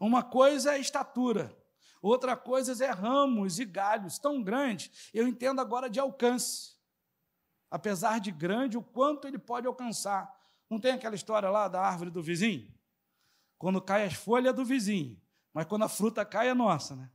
Uma 0.00 0.22
coisa 0.22 0.74
é 0.74 0.78
estatura, 0.78 1.56
outra 2.02 2.36
coisa 2.36 2.84
é 2.84 2.90
ramos 2.90 3.58
e 3.58 3.64
galhos 3.64 4.18
tão 4.18 4.42
grandes, 4.42 5.10
eu 5.12 5.26
entendo 5.26 5.60
agora 5.60 5.88
de 5.88 5.98
alcance. 5.98 6.76
Apesar 7.70 8.20
de 8.20 8.30
grande, 8.30 8.78
o 8.78 8.82
quanto 8.82 9.26
ele 9.26 9.38
pode 9.38 9.66
alcançar. 9.66 10.32
Não 10.70 10.80
tem 10.80 10.92
aquela 10.92 11.14
história 11.14 11.50
lá 11.50 11.68
da 11.68 11.80
árvore 11.80 12.10
do 12.10 12.22
vizinho? 12.22 12.72
Quando 13.58 13.80
cai 13.80 14.04
as 14.04 14.14
folhas 14.14 14.50
é 14.50 14.52
do 14.52 14.64
vizinho, 14.64 15.20
mas 15.52 15.66
quando 15.66 15.84
a 15.84 15.88
fruta 15.88 16.24
cai 16.24 16.48
é 16.48 16.54
nossa, 16.54 16.94
né? 16.94 17.10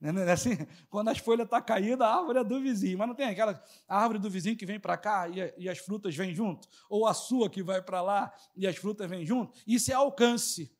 Né, 0.00 0.12
né, 0.12 0.32
assim, 0.32 0.56
quando 0.88 1.08
as 1.08 1.18
folhas 1.18 1.44
estão 1.44 1.58
tá 1.58 1.64
caídas, 1.64 2.00
a 2.00 2.16
árvore 2.16 2.38
é 2.38 2.44
do 2.44 2.60
vizinho. 2.60 2.98
Mas 2.98 3.08
não 3.08 3.14
tem 3.14 3.26
aquela 3.26 3.62
árvore 3.86 4.18
do 4.18 4.30
vizinho 4.30 4.56
que 4.56 4.64
vem 4.64 4.80
para 4.80 4.96
cá 4.96 5.28
e, 5.28 5.54
e, 5.58 5.68
as 5.68 5.78
frutas 5.78 6.16
vêm 6.16 6.34
junto? 6.34 6.66
Ou 6.88 7.06
a 7.06 7.12
sua 7.12 7.50
que 7.50 7.62
vai 7.62 7.82
para 7.82 8.00
lá 8.00 8.32
e 8.56 8.66
as 8.66 8.76
frutas 8.76 9.08
vêm 9.08 9.26
junto? 9.26 9.52
Isso 9.66 9.90
é 9.90 9.94
alcance. 9.94 10.74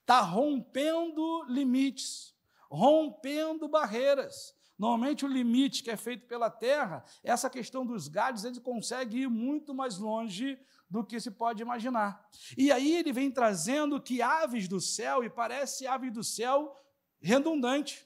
Está 0.00 0.20
rompendo 0.20 1.44
limites, 1.48 2.34
rompendo 2.70 3.68
barreiras. 3.68 4.54
Normalmente 4.78 5.24
o 5.24 5.28
limite 5.28 5.82
que 5.82 5.90
é 5.90 5.96
feito 5.96 6.26
pela 6.26 6.50
terra, 6.50 7.04
essa 7.22 7.48
questão 7.48 7.84
dos 7.86 8.08
galhos, 8.08 8.44
ele 8.44 8.60
consegue 8.60 9.22
ir 9.22 9.28
muito 9.28 9.74
mais 9.74 9.98
longe 9.98 10.58
do 10.88 11.04
que 11.04 11.20
se 11.20 11.30
pode 11.30 11.62
imaginar. 11.62 12.28
E 12.56 12.72
aí 12.72 12.96
ele 12.96 13.12
vem 13.12 13.30
trazendo 13.30 14.00
que 14.00 14.20
aves 14.20 14.66
do 14.66 14.80
céu, 14.80 15.22
e 15.22 15.30
parece 15.30 15.86
aves 15.86 16.12
do 16.12 16.24
céu 16.24 16.76
redundante 17.20 18.04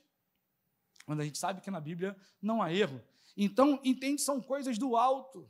quando 1.06 1.20
a 1.20 1.24
gente 1.24 1.38
sabe 1.38 1.60
que 1.60 1.70
na 1.70 1.80
Bíblia 1.80 2.16
não 2.42 2.60
há 2.60 2.72
erro. 2.72 3.00
Então, 3.36 3.80
entende, 3.84 4.20
são 4.20 4.42
coisas 4.42 4.76
do 4.76 4.96
alto. 4.96 5.48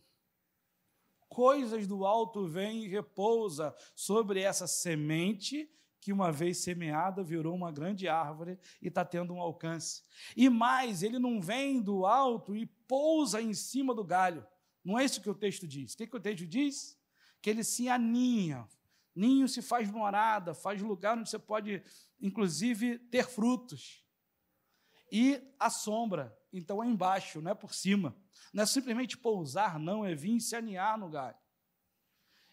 Coisas 1.29 1.87
do 1.87 2.05
alto 2.05 2.47
vêm 2.47 2.85
e 2.85 2.89
repousa 2.89 3.75
sobre 3.95 4.41
essa 4.41 4.67
semente 4.67 5.69
que 5.99 6.13
uma 6.13 6.31
vez 6.31 6.59
semeada 6.59 7.25
virou 7.25 7.55
uma 7.55 7.73
grande 7.73 8.07
árvore 8.07 8.61
e 8.81 8.89
está 8.89 9.05
tendo 9.05 9.33
um 9.33 9.41
alcance. 9.41 10.05
E 10.37 10.49
mais, 10.49 11.03
ele 11.03 11.19
não 11.19 11.41
vem 11.41 11.81
do 11.81 12.07
alto 12.07 12.55
e 12.55 12.67
pousa 12.87 13.41
em 13.41 13.55
cima 13.55 13.95
do 13.95 14.05
galho. 14.05 14.47
Não 14.85 14.99
é 14.99 15.05
isso 15.05 15.21
que 15.21 15.31
o 15.31 15.35
texto 15.35 15.67
diz. 15.67 15.95
O 15.95 15.97
que, 15.97 16.07
que 16.07 16.17
o 16.17 16.21
texto 16.21 16.47
diz? 16.47 16.97
Que 17.41 17.51
ele 17.51 17.65
se 17.65 17.89
aninha. 17.89 18.69
Ninho 19.15 19.49
se 19.49 19.63
faz 19.63 19.91
morada, 19.91 20.55
faz 20.55 20.81
lugar 20.83 21.17
onde 21.17 21.31
você 21.31 21.39
pode, 21.39 21.83
inclusive, 22.21 22.99
ter 22.99 23.27
frutos 23.27 24.06
e 25.11 25.41
a 25.59 25.71
sombra. 25.71 26.37
Então 26.53 26.83
é 26.83 26.87
embaixo, 26.87 27.41
não 27.41 27.51
é 27.51 27.55
por 27.55 27.75
cima. 27.75 28.17
Não 28.53 28.63
é 28.63 28.67
simplesmente 28.67 29.17
pousar, 29.17 29.79
não, 29.79 30.05
é 30.05 30.15
vir 30.15 30.41
se 30.41 30.57
aninhar 30.57 30.99
no 30.99 31.09
galho. 31.09 31.37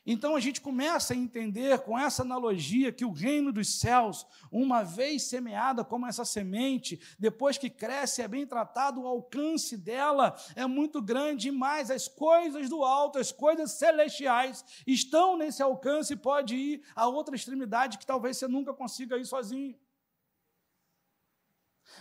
Então 0.05 0.35
a 0.35 0.39
gente 0.39 0.59
começa 0.59 1.13
a 1.13 1.17
entender 1.17 1.79
com 1.79 1.97
essa 1.97 2.23
analogia 2.23 2.91
que 2.91 3.05
o 3.05 3.11
reino 3.11 3.53
dos 3.53 3.79
céus, 3.79 4.25
uma 4.51 4.83
vez 4.83 5.23
semeada 5.23 5.83
como 5.83 6.05
essa 6.05 6.25
semente, 6.25 6.99
depois 7.17 7.57
que 7.57 7.69
cresce, 7.69 8.21
é 8.21 8.27
bem 8.27 8.45
tratado, 8.45 9.01
o 9.01 9.07
alcance 9.07 9.77
dela 9.77 10.35
é 10.55 10.65
muito 10.67 11.01
grande, 11.01 11.51
mas 11.51 11.89
as 11.89 12.09
coisas 12.09 12.69
do 12.69 12.83
alto, 12.83 13.17
as 13.17 13.31
coisas 13.31 13.71
celestiais, 13.71 14.65
estão 14.85 15.37
nesse 15.37 15.63
alcance 15.63 16.11
e 16.11 16.17
pode 16.17 16.55
ir 16.55 16.83
a 16.93 17.07
outra 17.07 17.35
extremidade 17.35 17.97
que 17.97 18.05
talvez 18.05 18.37
você 18.37 18.47
nunca 18.47 18.73
consiga 18.73 19.17
ir 19.17 19.25
sozinho. 19.25 19.77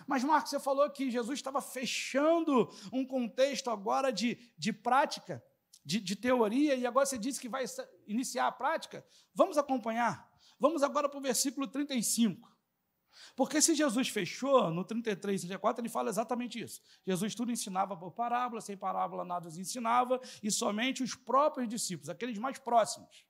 Mas, 0.06 0.25
Marcos, 0.25 0.50
você 0.50 0.61
falou 0.61 0.88
que 0.90 1.11
Jesus 1.11 1.38
estava 1.38 1.61
fechando 1.61 2.68
um 2.92 3.06
contexto 3.06 3.70
agora 3.70 4.12
de, 4.12 4.38
de 4.56 4.72
prática, 4.72 5.42
de, 5.84 6.00
de 6.00 6.16
teoria, 6.16 6.75
e 6.75 6.87
agora 6.87 7.06
você 7.06 7.18
disse 7.18 7.40
que 7.40 7.49
vai 7.49 7.64
iniciar 8.06 8.46
a 8.46 8.52
prática. 8.52 9.04
Vamos 9.34 9.58
acompanhar. 9.58 10.30
Vamos 10.58 10.82
agora 10.82 11.08
para 11.08 11.18
o 11.18 11.22
versículo 11.22 11.66
35. 11.66 12.52
Porque 13.37 13.61
se 13.61 13.75
Jesus 13.75 14.08
fechou 14.08 14.70
no 14.70 14.84
33, 14.84 15.40
34, 15.42 15.82
ele 15.82 15.88
fala 15.88 16.08
exatamente 16.08 16.61
isso. 16.61 16.80
Jesus 17.06 17.34
tudo 17.34 17.52
ensinava 17.52 17.96
por 17.96 18.12
parábola, 18.12 18.61
sem 18.61 18.76
parábola 18.76 19.25
nada 19.25 19.49
os 19.49 19.58
ensinava, 19.58 20.20
e 20.42 20.50
somente 20.50 21.02
os 21.02 21.14
próprios 21.14 21.68
discípulos, 21.68 22.08
aqueles 22.08 22.38
mais 22.38 22.58
próximos. 22.58 23.26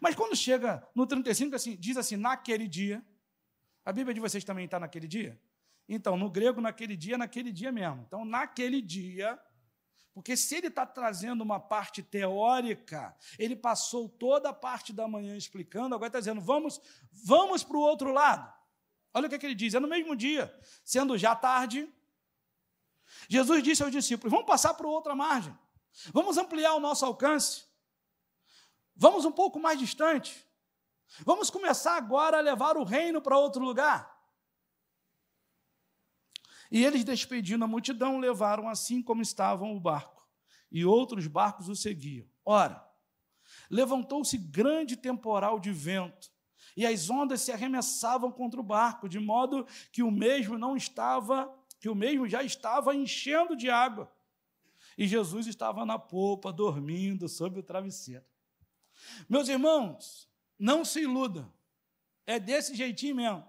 Mas 0.00 0.14
quando 0.14 0.34
chega 0.34 0.86
no 0.94 1.06
35, 1.06 1.54
assim, 1.54 1.76
diz 1.76 1.96
assim, 1.96 2.16
naquele 2.16 2.66
dia, 2.66 3.04
a 3.84 3.92
Bíblia 3.92 4.14
de 4.14 4.20
vocês 4.20 4.44
também 4.44 4.64
está 4.64 4.80
naquele 4.80 5.06
dia? 5.06 5.40
Então, 5.88 6.16
no 6.16 6.30
grego, 6.30 6.60
naquele 6.60 6.96
dia, 6.96 7.16
naquele 7.16 7.52
dia 7.52 7.70
mesmo. 7.70 8.02
Então, 8.06 8.24
naquele 8.24 8.82
dia, 8.82 9.38
porque 10.16 10.36
se 10.36 10.56
ele 10.56 10.68
está 10.68 10.86
trazendo 10.86 11.42
uma 11.42 11.60
parte 11.60 12.02
teórica, 12.02 13.14
ele 13.38 13.54
passou 13.54 14.08
toda 14.08 14.48
a 14.48 14.52
parte 14.52 14.92
da 14.92 15.06
manhã 15.06 15.36
explicando, 15.36 15.94
agora 15.94 16.08
está 16.08 16.18
dizendo, 16.18 16.40
vamos, 16.40 16.80
vamos 17.12 17.62
para 17.62 17.76
o 17.76 17.80
outro 17.80 18.12
lado. 18.12 18.50
Olha 19.12 19.26
o 19.26 19.28
que, 19.28 19.34
é 19.34 19.38
que 19.38 19.46
ele 19.46 19.54
diz, 19.54 19.74
é 19.74 19.78
no 19.78 19.86
mesmo 19.86 20.16
dia, 20.16 20.58
sendo 20.82 21.18
já 21.18 21.36
tarde, 21.36 21.88
Jesus 23.28 23.62
disse 23.62 23.82
aos 23.82 23.92
discípulos: 23.92 24.30
vamos 24.30 24.46
passar 24.46 24.74
para 24.74 24.88
outra 24.88 25.14
margem, 25.14 25.56
vamos 26.12 26.36
ampliar 26.38 26.74
o 26.74 26.80
nosso 26.80 27.04
alcance, 27.04 27.64
vamos 28.94 29.24
um 29.24 29.32
pouco 29.32 29.58
mais 29.60 29.78
distante, 29.78 30.46
vamos 31.20 31.50
começar 31.50 31.96
agora 31.96 32.38
a 32.38 32.40
levar 32.40 32.76
o 32.76 32.84
reino 32.84 33.20
para 33.20 33.38
outro 33.38 33.62
lugar. 33.62 34.15
E 36.70 36.84
eles, 36.84 37.04
despedindo 37.04 37.64
a 37.64 37.68
multidão, 37.68 38.18
levaram 38.18 38.68
assim 38.68 39.02
como 39.02 39.22
estavam 39.22 39.74
o 39.74 39.80
barco, 39.80 40.26
e 40.70 40.84
outros 40.84 41.26
barcos 41.26 41.68
o 41.68 41.76
seguiam. 41.76 42.26
Ora, 42.44 42.84
levantou-se 43.70 44.36
grande 44.36 44.96
temporal 44.96 45.60
de 45.60 45.72
vento, 45.72 46.30
e 46.76 46.84
as 46.84 47.08
ondas 47.08 47.40
se 47.40 47.52
arremessavam 47.52 48.30
contra 48.30 48.60
o 48.60 48.64
barco, 48.64 49.08
de 49.08 49.18
modo 49.18 49.66
que 49.92 50.02
o 50.02 50.10
mesmo 50.10 50.58
não 50.58 50.76
estava 50.76 51.52
que 51.78 51.88
o 51.88 51.94
mesmo 51.94 52.28
já 52.28 52.42
estava 52.42 52.94
enchendo 52.94 53.54
de 53.54 53.70
água. 53.70 54.12
E 54.96 55.06
Jesus 55.06 55.46
estava 55.46 55.84
na 55.84 55.98
polpa, 55.98 56.52
dormindo 56.52 57.28
sob 57.28 57.60
o 57.60 57.62
travesseiro. 57.62 58.24
Meus 59.28 59.48
irmãos, 59.48 60.28
não 60.58 60.84
se 60.84 61.02
iluda. 61.02 61.52
É 62.26 62.40
desse 62.40 62.74
jeitinho 62.74 63.16
mesmo. 63.16 63.46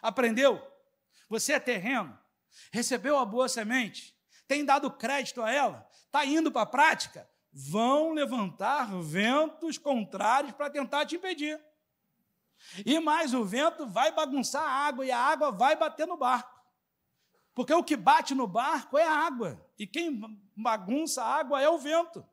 Aprendeu? 0.00 0.62
Você 1.28 1.52
é 1.52 1.60
terreno? 1.60 2.16
Recebeu 2.72 3.18
a 3.18 3.24
boa 3.24 3.48
semente? 3.48 4.16
Tem 4.46 4.64
dado 4.64 4.90
crédito 4.90 5.42
a 5.42 5.50
ela? 5.50 5.88
Está 6.06 6.24
indo 6.24 6.50
para 6.50 6.62
a 6.62 6.66
prática? 6.66 7.28
Vão 7.52 8.12
levantar 8.12 8.90
ventos 9.00 9.78
contrários 9.78 10.52
para 10.52 10.70
tentar 10.70 11.06
te 11.06 11.16
impedir. 11.16 11.60
E 12.86 12.98
mais, 13.00 13.34
o 13.34 13.44
vento 13.44 13.86
vai 13.86 14.12
bagunçar 14.12 14.62
a 14.62 14.86
água 14.86 15.04
e 15.04 15.10
a 15.10 15.18
água 15.18 15.50
vai 15.50 15.76
bater 15.76 16.06
no 16.06 16.16
barco. 16.16 16.60
Porque 17.54 17.74
o 17.74 17.84
que 17.84 17.96
bate 17.96 18.34
no 18.34 18.46
barco 18.46 18.96
é 18.96 19.06
a 19.06 19.26
água. 19.26 19.64
E 19.78 19.86
quem 19.86 20.20
bagunça 20.56 21.22
a 21.22 21.36
água 21.36 21.60
é 21.60 21.68
o 21.68 21.78
vento. 21.78 22.24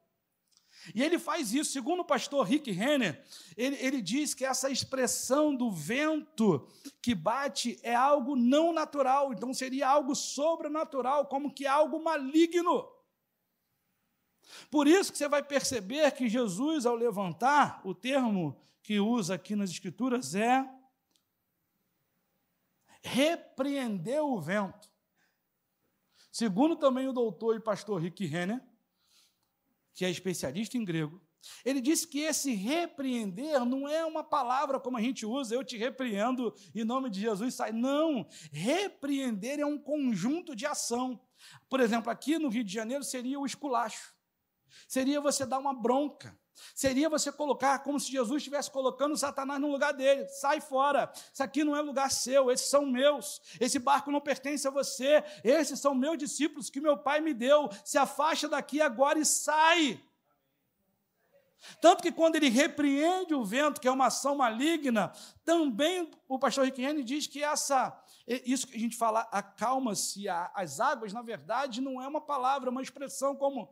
E 0.93 1.03
ele 1.03 1.19
faz 1.19 1.53
isso, 1.53 1.71
segundo 1.71 2.01
o 2.01 2.05
pastor 2.05 2.45
Rick 2.45 2.71
Renner, 2.71 3.23
ele, 3.55 3.75
ele 3.77 4.01
diz 4.01 4.33
que 4.33 4.45
essa 4.45 4.69
expressão 4.69 5.55
do 5.55 5.71
vento 5.71 6.67
que 7.01 7.13
bate 7.13 7.79
é 7.83 7.93
algo 7.93 8.35
não 8.35 8.73
natural, 8.73 9.33
então 9.33 9.53
seria 9.53 9.87
algo 9.87 10.15
sobrenatural, 10.15 11.27
como 11.27 11.53
que 11.53 11.67
algo 11.67 12.01
maligno. 12.03 12.87
Por 14.71 14.87
isso 14.87 15.11
que 15.11 15.17
você 15.17 15.27
vai 15.27 15.43
perceber 15.43 16.11
que 16.11 16.29
Jesus, 16.29 16.85
ao 16.85 16.95
levantar, 16.95 17.81
o 17.83 17.93
termo 17.93 18.57
que 18.81 18.99
usa 18.99 19.35
aqui 19.35 19.55
nas 19.55 19.69
Escrituras 19.69 20.33
é 20.33 20.67
repreender 23.01 24.23
o 24.23 24.39
vento. 24.39 24.89
Segundo 26.31 26.75
também 26.75 27.07
o 27.07 27.13
doutor 27.13 27.55
e 27.55 27.59
pastor 27.59 28.01
Rick 28.01 28.25
Renner, 28.25 28.61
que 29.99 30.05
é 30.05 30.09
especialista 30.09 30.77
em 30.77 30.85
grego, 30.85 31.21
ele 31.65 31.81
disse 31.81 32.07
que 32.07 32.19
esse 32.19 32.53
repreender 32.53 33.65
não 33.65 33.85
é 33.85 34.05
uma 34.05 34.23
palavra 34.23 34.79
como 34.79 34.95
a 34.95 35.01
gente 35.01 35.25
usa, 35.25 35.53
eu 35.53 35.61
te 35.61 35.75
repreendo 35.75 36.55
em 36.73 36.85
nome 36.85 37.09
de 37.09 37.19
Jesus, 37.19 37.55
sai. 37.55 37.73
Não, 37.73 38.25
repreender 38.49 39.59
é 39.59 39.65
um 39.65 39.77
conjunto 39.77 40.55
de 40.55 40.65
ação. 40.65 41.19
Por 41.67 41.81
exemplo, 41.81 42.09
aqui 42.09 42.39
no 42.39 42.47
Rio 42.47 42.63
de 42.63 42.71
Janeiro 42.71 43.03
seria 43.03 43.37
o 43.37 43.45
esculacho, 43.45 44.15
seria 44.87 45.19
você 45.19 45.45
dar 45.45 45.59
uma 45.59 45.73
bronca, 45.73 46.33
Seria 46.75 47.09
você 47.09 47.31
colocar 47.31 47.79
como 47.79 47.99
se 47.99 48.11
Jesus 48.11 48.37
estivesse 48.37 48.71
colocando 48.71 49.17
Satanás 49.17 49.59
no 49.59 49.71
lugar 49.71 49.93
dele. 49.93 50.27
Sai 50.27 50.61
fora. 50.61 51.11
Isso 51.33 51.43
aqui 51.43 51.63
não 51.63 51.75
é 51.75 51.81
lugar 51.81 52.11
seu, 52.11 52.51
esses 52.51 52.69
são 52.69 52.85
meus. 52.85 53.41
Esse 53.59 53.79
barco 53.79 54.11
não 54.11 54.21
pertence 54.21 54.67
a 54.67 54.71
você. 54.71 55.23
Esses 55.43 55.79
são 55.79 55.93
meus 55.93 56.17
discípulos 56.17 56.69
que 56.69 56.79
meu 56.79 56.97
pai 56.97 57.21
me 57.21 57.33
deu. 57.33 57.69
Se 57.83 57.97
afasta 57.97 58.47
daqui 58.47 58.81
agora 58.81 59.19
e 59.19 59.25
sai. 59.25 60.01
Tanto 61.81 62.01
que 62.01 62.11
quando 62.11 62.35
ele 62.35 62.49
repreende 62.49 63.33
o 63.33 63.43
vento, 63.43 63.81
que 63.81 63.87
é 63.87 63.91
uma 63.91 64.07
ação 64.07 64.35
maligna, 64.35 65.11
também 65.43 66.09
o 66.27 66.39
pastor 66.39 66.65
Riquelme 66.65 67.03
diz 67.03 67.27
que 67.27 67.43
essa, 67.43 68.01
isso 68.27 68.67
que 68.67 68.77
a 68.77 68.79
gente 68.79 68.95
fala, 68.95 69.27
acalma-se 69.31 70.27
as 70.29 70.79
águas, 70.79 71.13
na 71.13 71.21
verdade, 71.21 71.81
não 71.81 72.01
é 72.01 72.07
uma 72.07 72.21
palavra, 72.21 72.69
é 72.69 72.71
uma 72.71 72.81
expressão 72.81 73.35
como. 73.35 73.69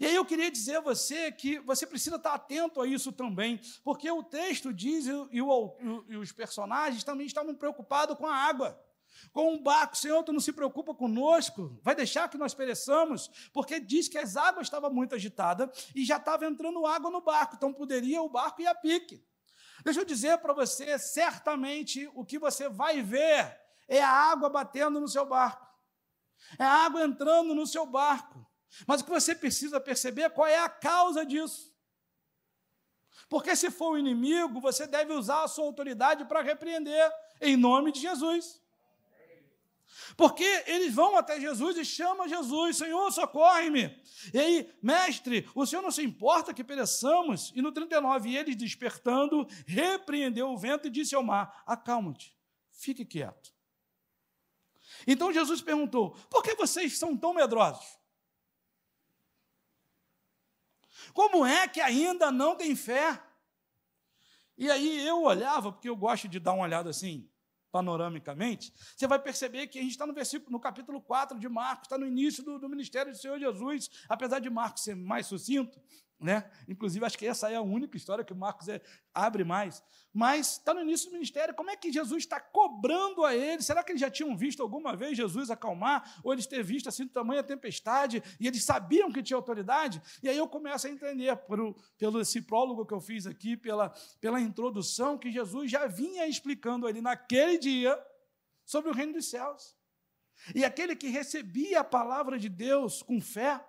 E 0.00 0.06
aí 0.06 0.14
eu 0.14 0.24
queria 0.24 0.50
dizer 0.50 0.76
a 0.76 0.80
você 0.80 1.30
que 1.32 1.58
você 1.60 1.86
precisa 1.86 2.16
estar 2.16 2.34
atento 2.34 2.80
a 2.80 2.86
isso 2.86 3.12
também, 3.12 3.60
porque 3.82 4.10
o 4.10 4.22
texto 4.22 4.72
diz 4.72 5.06
e, 5.06 5.40
o, 5.40 6.04
e 6.08 6.16
os 6.16 6.32
personagens 6.32 7.04
também 7.04 7.26
estavam 7.26 7.54
preocupados 7.54 8.16
com 8.16 8.26
a 8.26 8.34
água 8.34 8.78
com 9.32 9.54
um 9.54 9.62
barco, 9.62 9.96
Senhor, 9.96 10.22
tu 10.22 10.32
não 10.32 10.40
se 10.40 10.52
preocupa 10.52 10.94
conosco, 10.94 11.78
vai 11.82 11.94
deixar 11.94 12.28
que 12.28 12.38
nós 12.38 12.54
pereçamos, 12.54 13.30
porque 13.52 13.80
diz 13.80 14.08
que 14.08 14.18
as 14.18 14.36
águas 14.36 14.66
estavam 14.66 14.92
muito 14.92 15.14
agitadas 15.14 15.90
e 15.94 16.04
já 16.04 16.16
estava 16.16 16.46
entrando 16.46 16.86
água 16.86 17.10
no 17.10 17.20
barco, 17.20 17.54
então 17.56 17.72
poderia 17.72 18.22
o 18.22 18.28
barco 18.28 18.62
ir 18.62 18.66
a 18.66 18.74
pique. 18.74 19.24
Deixa 19.84 20.00
eu 20.00 20.04
dizer 20.04 20.38
para 20.38 20.52
você, 20.52 20.98
certamente 20.98 22.10
o 22.14 22.24
que 22.24 22.38
você 22.38 22.68
vai 22.68 23.02
ver 23.02 23.58
é 23.86 24.02
a 24.02 24.10
água 24.10 24.48
batendo 24.48 25.00
no 25.00 25.08
seu 25.08 25.26
barco, 25.26 25.66
é 26.58 26.64
a 26.64 26.84
água 26.84 27.04
entrando 27.04 27.54
no 27.54 27.66
seu 27.66 27.86
barco. 27.86 28.46
Mas 28.86 29.00
o 29.00 29.04
que 29.04 29.10
você 29.10 29.34
precisa 29.34 29.80
perceber 29.80 30.22
é 30.22 30.28
qual 30.28 30.46
é 30.46 30.58
a 30.58 30.68
causa 30.68 31.24
disso. 31.24 31.72
Porque 33.28 33.54
se 33.54 33.70
for 33.70 33.92
o 33.92 33.98
inimigo, 33.98 34.60
você 34.60 34.86
deve 34.86 35.12
usar 35.12 35.44
a 35.44 35.48
sua 35.48 35.64
autoridade 35.64 36.24
para 36.24 36.42
repreender, 36.42 37.10
em 37.40 37.56
nome 37.56 37.92
de 37.92 38.00
Jesus. 38.00 38.60
Porque 40.16 40.44
eles 40.66 40.94
vão 40.94 41.16
até 41.16 41.40
Jesus 41.40 41.76
e 41.76 41.84
chamam 41.84 42.28
Jesus, 42.28 42.76
Senhor, 42.76 43.10
socorre-me. 43.12 43.96
E 44.32 44.38
aí, 44.38 44.74
mestre, 44.82 45.48
o 45.54 45.66
Senhor 45.66 45.82
não 45.82 45.90
se 45.90 46.02
importa 46.02 46.54
que 46.54 46.64
pereçamos? 46.64 47.52
E 47.54 47.60
no 47.60 47.72
39, 47.72 48.34
eles 48.34 48.56
despertando, 48.56 49.46
repreendeu 49.66 50.50
o 50.50 50.58
vento 50.58 50.86
e 50.86 50.90
disse 50.90 51.14
ao 51.14 51.22
mar: 51.22 51.62
Acalma-te, 51.66 52.34
fique 52.70 53.04
quieto. 53.04 53.52
Então 55.06 55.32
Jesus 55.32 55.60
perguntou: 55.60 56.12
Por 56.30 56.42
que 56.42 56.54
vocês 56.54 56.98
são 56.98 57.16
tão 57.16 57.34
medrosos? 57.34 57.97
Como 61.12 61.44
é 61.46 61.66
que 61.68 61.80
ainda 61.80 62.30
não 62.30 62.56
tem 62.56 62.74
fé? 62.74 63.22
E 64.56 64.70
aí 64.70 65.06
eu 65.06 65.22
olhava, 65.22 65.70
porque 65.72 65.88
eu 65.88 65.96
gosto 65.96 66.28
de 66.28 66.40
dar 66.40 66.52
uma 66.52 66.64
olhada 66.64 66.90
assim, 66.90 67.30
panoramicamente, 67.70 68.72
você 68.96 69.06
vai 69.06 69.18
perceber 69.18 69.66
que 69.68 69.78
a 69.78 69.82
gente 69.82 69.92
está 69.92 70.06
no 70.06 70.14
versículo, 70.14 70.50
no 70.50 70.58
capítulo 70.58 71.00
4 71.00 71.38
de 71.38 71.48
Marcos, 71.48 71.86
está 71.86 71.98
no 71.98 72.06
início 72.06 72.42
do, 72.42 72.58
do 72.58 72.68
ministério 72.68 73.12
do 73.12 73.18
Senhor 73.18 73.38
Jesus, 73.38 73.88
apesar 74.08 74.38
de 74.40 74.50
Marcos 74.50 74.82
ser 74.82 74.96
mais 74.96 75.26
sucinto, 75.26 75.80
né? 76.20 76.50
Inclusive, 76.66 77.04
acho 77.04 77.16
que 77.16 77.26
essa 77.26 77.50
é 77.50 77.54
a 77.54 77.62
única 77.62 77.96
história 77.96 78.24
que 78.24 78.34
Marcos 78.34 78.68
é, 78.68 78.82
abre 79.14 79.44
mais. 79.44 79.82
Mas 80.12 80.52
está 80.52 80.74
no 80.74 80.80
início 80.80 81.08
do 81.08 81.12
ministério. 81.12 81.54
Como 81.54 81.70
é 81.70 81.76
que 81.76 81.92
Jesus 81.92 82.24
está 82.24 82.40
cobrando 82.40 83.24
a 83.24 83.36
eles? 83.36 83.64
Será 83.64 83.84
que 83.84 83.92
eles 83.92 84.00
já 84.00 84.10
tinham 84.10 84.36
visto 84.36 84.60
alguma 84.60 84.96
vez 84.96 85.16
Jesus 85.16 85.48
acalmar? 85.48 86.20
Ou 86.24 86.32
eles 86.32 86.46
ter 86.46 86.62
visto 86.62 86.88
assim 86.88 87.06
tamanha 87.06 87.42
tempestade 87.42 88.22
e 88.40 88.48
eles 88.48 88.64
sabiam 88.64 89.12
que 89.12 89.22
tinha 89.22 89.36
autoridade? 89.36 90.02
E 90.20 90.28
aí 90.28 90.36
eu 90.36 90.48
começo 90.48 90.88
a 90.88 90.90
entender, 90.90 91.36
por, 91.36 91.76
pelo 91.96 92.20
esse 92.20 92.42
prólogo 92.42 92.84
que 92.84 92.94
eu 92.94 93.00
fiz 93.00 93.26
aqui, 93.26 93.56
pela, 93.56 93.90
pela 94.20 94.40
introdução, 94.40 95.16
que 95.16 95.30
Jesus 95.30 95.70
já 95.70 95.86
vinha 95.86 96.26
explicando 96.26 96.86
ali 96.86 97.00
naquele 97.00 97.58
dia 97.58 97.96
sobre 98.64 98.90
o 98.90 98.94
reino 98.94 99.12
dos 99.12 99.30
céus. 99.30 99.76
E 100.54 100.64
aquele 100.64 100.96
que 100.96 101.08
recebia 101.08 101.80
a 101.80 101.84
palavra 101.84 102.38
de 102.38 102.48
Deus 102.48 103.02
com 103.02 103.20
fé, 103.20 103.64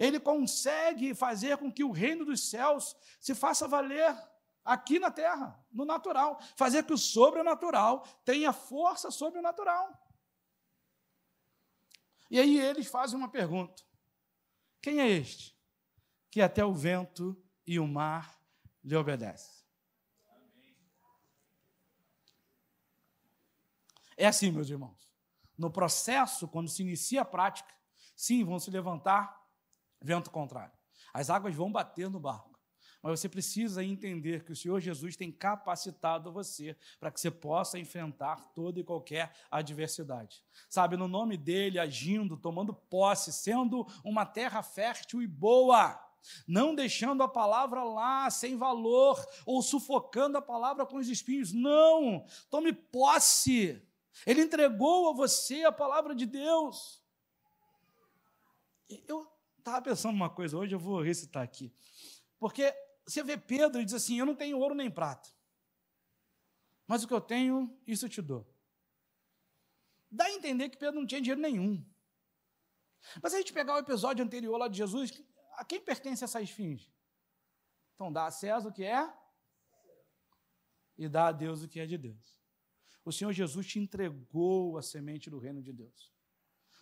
ele 0.00 0.18
consegue 0.18 1.14
fazer 1.14 1.58
com 1.58 1.70
que 1.70 1.84
o 1.84 1.90
reino 1.90 2.24
dos 2.24 2.48
céus 2.48 2.96
se 3.20 3.34
faça 3.34 3.68
valer 3.68 4.16
aqui 4.64 4.98
na 4.98 5.10
terra, 5.10 5.62
no 5.70 5.84
natural, 5.84 6.40
fazer 6.56 6.84
que 6.84 6.94
o 6.94 6.98
sobrenatural 6.98 8.06
tenha 8.24 8.50
força 8.50 9.10
sobre 9.10 9.40
o 9.40 9.42
natural. 9.42 9.94
E 12.30 12.40
aí 12.40 12.58
eles 12.58 12.86
fazem 12.86 13.18
uma 13.18 13.28
pergunta: 13.28 13.82
quem 14.80 15.00
é 15.00 15.06
este 15.06 15.54
que 16.30 16.40
até 16.40 16.64
o 16.64 16.72
vento 16.72 17.36
e 17.66 17.78
o 17.78 17.86
mar 17.86 18.40
lhe 18.82 18.96
obedecem? 18.96 19.60
É 24.16 24.26
assim, 24.26 24.50
meus 24.50 24.70
irmãos. 24.70 25.10
No 25.58 25.70
processo, 25.70 26.48
quando 26.48 26.70
se 26.70 26.80
inicia 26.80 27.20
a 27.20 27.24
prática, 27.24 27.74
sim, 28.16 28.42
vão 28.44 28.58
se 28.58 28.70
levantar 28.70 29.39
vento 30.00 30.30
contrário. 30.30 30.72
As 31.12 31.30
águas 31.30 31.54
vão 31.54 31.70
bater 31.70 32.08
no 32.08 32.20
barco. 32.20 32.50
Mas 33.02 33.18
você 33.18 33.28
precisa 33.28 33.82
entender 33.82 34.44
que 34.44 34.52
o 34.52 34.56
Senhor 34.56 34.78
Jesus 34.78 35.16
tem 35.16 35.32
capacitado 35.32 36.30
você 36.30 36.76
para 36.98 37.10
que 37.10 37.18
você 37.18 37.30
possa 37.30 37.78
enfrentar 37.78 38.52
toda 38.54 38.78
e 38.78 38.84
qualquer 38.84 39.32
adversidade. 39.50 40.44
Sabe, 40.68 40.98
no 40.98 41.08
nome 41.08 41.38
dele, 41.38 41.78
agindo, 41.78 42.36
tomando 42.36 42.74
posse, 42.74 43.32
sendo 43.32 43.86
uma 44.04 44.26
terra 44.26 44.62
fértil 44.62 45.22
e 45.22 45.26
boa, 45.26 45.98
não 46.46 46.74
deixando 46.74 47.22
a 47.22 47.28
palavra 47.28 47.82
lá 47.82 48.28
sem 48.28 48.56
valor 48.56 49.18
ou 49.46 49.62
sufocando 49.62 50.36
a 50.36 50.42
palavra 50.42 50.84
com 50.84 50.96
os 50.96 51.08
espinhos. 51.08 51.54
Não! 51.54 52.26
Tome 52.50 52.70
posse. 52.70 53.82
Ele 54.26 54.42
entregou 54.42 55.08
a 55.08 55.14
você 55.14 55.64
a 55.64 55.72
palavra 55.72 56.14
de 56.14 56.26
Deus. 56.26 57.02
Eu, 59.06 59.26
estava 59.60 59.82
pensando 59.82 60.14
uma 60.14 60.28
coisa 60.28 60.56
hoje, 60.56 60.74
eu 60.74 60.78
vou 60.78 61.00
recitar 61.00 61.42
aqui. 61.42 61.72
Porque 62.38 62.74
você 63.06 63.22
vê 63.22 63.36
Pedro 63.36 63.80
e 63.80 63.84
diz 63.84 63.94
assim: 63.94 64.18
Eu 64.18 64.26
não 64.26 64.34
tenho 64.34 64.58
ouro 64.58 64.74
nem 64.74 64.90
prata, 64.90 65.28
mas 66.86 67.04
o 67.04 67.08
que 67.08 67.14
eu 67.14 67.20
tenho, 67.20 67.78
isso 67.86 68.06
eu 68.06 68.10
te 68.10 68.20
dou. 68.20 68.46
Dá 70.10 70.24
a 70.24 70.32
entender 70.32 70.68
que 70.68 70.76
Pedro 70.76 70.98
não 70.98 71.06
tinha 71.06 71.20
dinheiro 71.20 71.40
nenhum. 71.40 71.84
Mas 73.22 73.32
a 73.32 73.38
gente 73.38 73.52
pegar 73.52 73.74
o 73.74 73.78
episódio 73.78 74.24
anterior 74.24 74.56
lá 74.58 74.68
de 74.68 74.76
Jesus, 74.76 75.22
a 75.54 75.64
quem 75.64 75.80
pertence 75.80 76.24
essa 76.24 76.42
esfinge? 76.42 76.92
Então 77.94 78.12
dá 78.12 78.26
a 78.26 78.30
César 78.30 78.68
o 78.68 78.72
que 78.72 78.84
é. 78.84 79.12
e 80.98 81.08
dá 81.08 81.28
a 81.28 81.32
Deus 81.32 81.62
o 81.62 81.68
que 81.68 81.80
é 81.80 81.86
de 81.86 81.96
Deus. 81.96 82.40
O 83.04 83.12
Senhor 83.12 83.32
Jesus 83.32 83.66
te 83.66 83.78
entregou 83.78 84.76
a 84.76 84.82
semente 84.82 85.30
do 85.30 85.38
reino 85.38 85.62
de 85.62 85.72
Deus. 85.72 86.12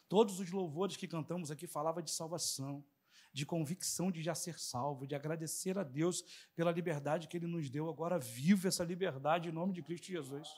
Todos 0.09 0.40
os 0.40 0.51
louvores 0.51 0.97
que 0.97 1.07
cantamos 1.07 1.51
aqui 1.51 1.66
falavam 1.66 2.03
de 2.03 2.11
salvação, 2.11 2.85
de 3.33 3.44
convicção 3.44 4.11
de 4.11 4.23
já 4.23 4.35
ser 4.35 4.59
salvo, 4.59 5.07
de 5.07 5.14
agradecer 5.14 5.79
a 5.79 5.83
Deus 5.83 6.25
pela 6.57 6.73
liberdade 6.73 7.29
que 7.29 7.37
Ele 7.37 7.47
nos 7.47 7.68
deu. 7.68 7.88
Agora 7.88 8.18
vive 8.18 8.68
essa 8.68 8.83
liberdade 8.83 9.49
em 9.49 9.53
nome 9.53 9.73
de 9.75 9.83
Cristo 9.83 10.07
Jesus. 10.07 10.49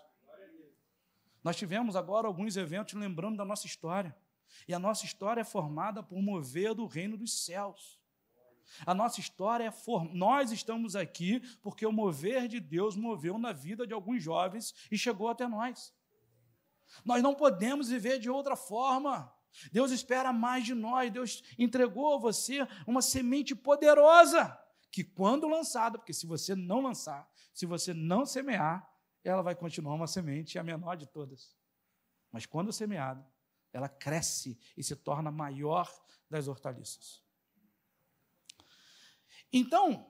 Nós 1.42 1.56
tivemos 1.56 1.96
agora 1.96 2.26
alguns 2.26 2.56
eventos 2.56 2.94
lembrando 2.94 3.36
da 3.36 3.44
nossa 3.44 3.66
história. 3.66 4.16
E 4.68 4.74
a 4.74 4.78
nossa 4.78 5.04
história 5.04 5.40
é 5.40 5.44
formada 5.44 6.02
por 6.02 6.20
mover 6.20 6.74
do 6.74 6.86
reino 6.86 7.16
dos 7.16 7.44
céus. 7.44 7.98
A 8.86 8.94
nossa 8.94 9.20
história 9.20 9.64
é 9.64 9.70
for... 9.70 10.04
nós 10.14 10.52
estamos 10.52 10.94
aqui 10.94 11.40
porque 11.60 11.84
o 11.84 11.92
mover 11.92 12.46
de 12.46 12.60
Deus 12.60 12.94
moveu 12.94 13.36
na 13.38 13.52
vida 13.52 13.86
de 13.86 13.92
alguns 13.92 14.22
jovens 14.22 14.74
e 14.90 14.98
chegou 14.98 15.28
até 15.28 15.48
nós. 15.48 15.92
Nós 17.04 17.22
não 17.22 17.34
podemos 17.34 17.88
viver 17.88 18.18
de 18.18 18.30
outra 18.30 18.54
forma. 18.54 19.32
Deus 19.72 19.90
espera 19.90 20.32
mais 20.32 20.64
de 20.64 20.74
nós. 20.74 21.12
Deus 21.12 21.42
entregou 21.58 22.14
a 22.14 22.18
você 22.18 22.66
uma 22.86 23.02
semente 23.02 23.54
poderosa 23.54 24.58
que 24.90 25.04
quando 25.04 25.48
lançada, 25.48 25.98
porque 25.98 26.12
se 26.12 26.26
você 26.26 26.54
não 26.54 26.80
lançar, 26.80 27.30
se 27.52 27.66
você 27.66 27.94
não 27.94 28.26
semear, 28.26 28.88
ela 29.22 29.42
vai 29.42 29.54
continuar 29.54 29.94
uma 29.94 30.06
semente 30.06 30.58
a 30.58 30.62
menor 30.62 30.96
de 30.96 31.06
todas. 31.06 31.56
Mas 32.32 32.46
quando 32.46 32.72
semeada, 32.72 33.26
ela 33.72 33.88
cresce 33.88 34.58
e 34.76 34.82
se 34.82 34.96
torna 34.96 35.30
maior 35.30 35.90
das 36.28 36.48
hortaliças. 36.48 37.22
Então, 39.52 40.06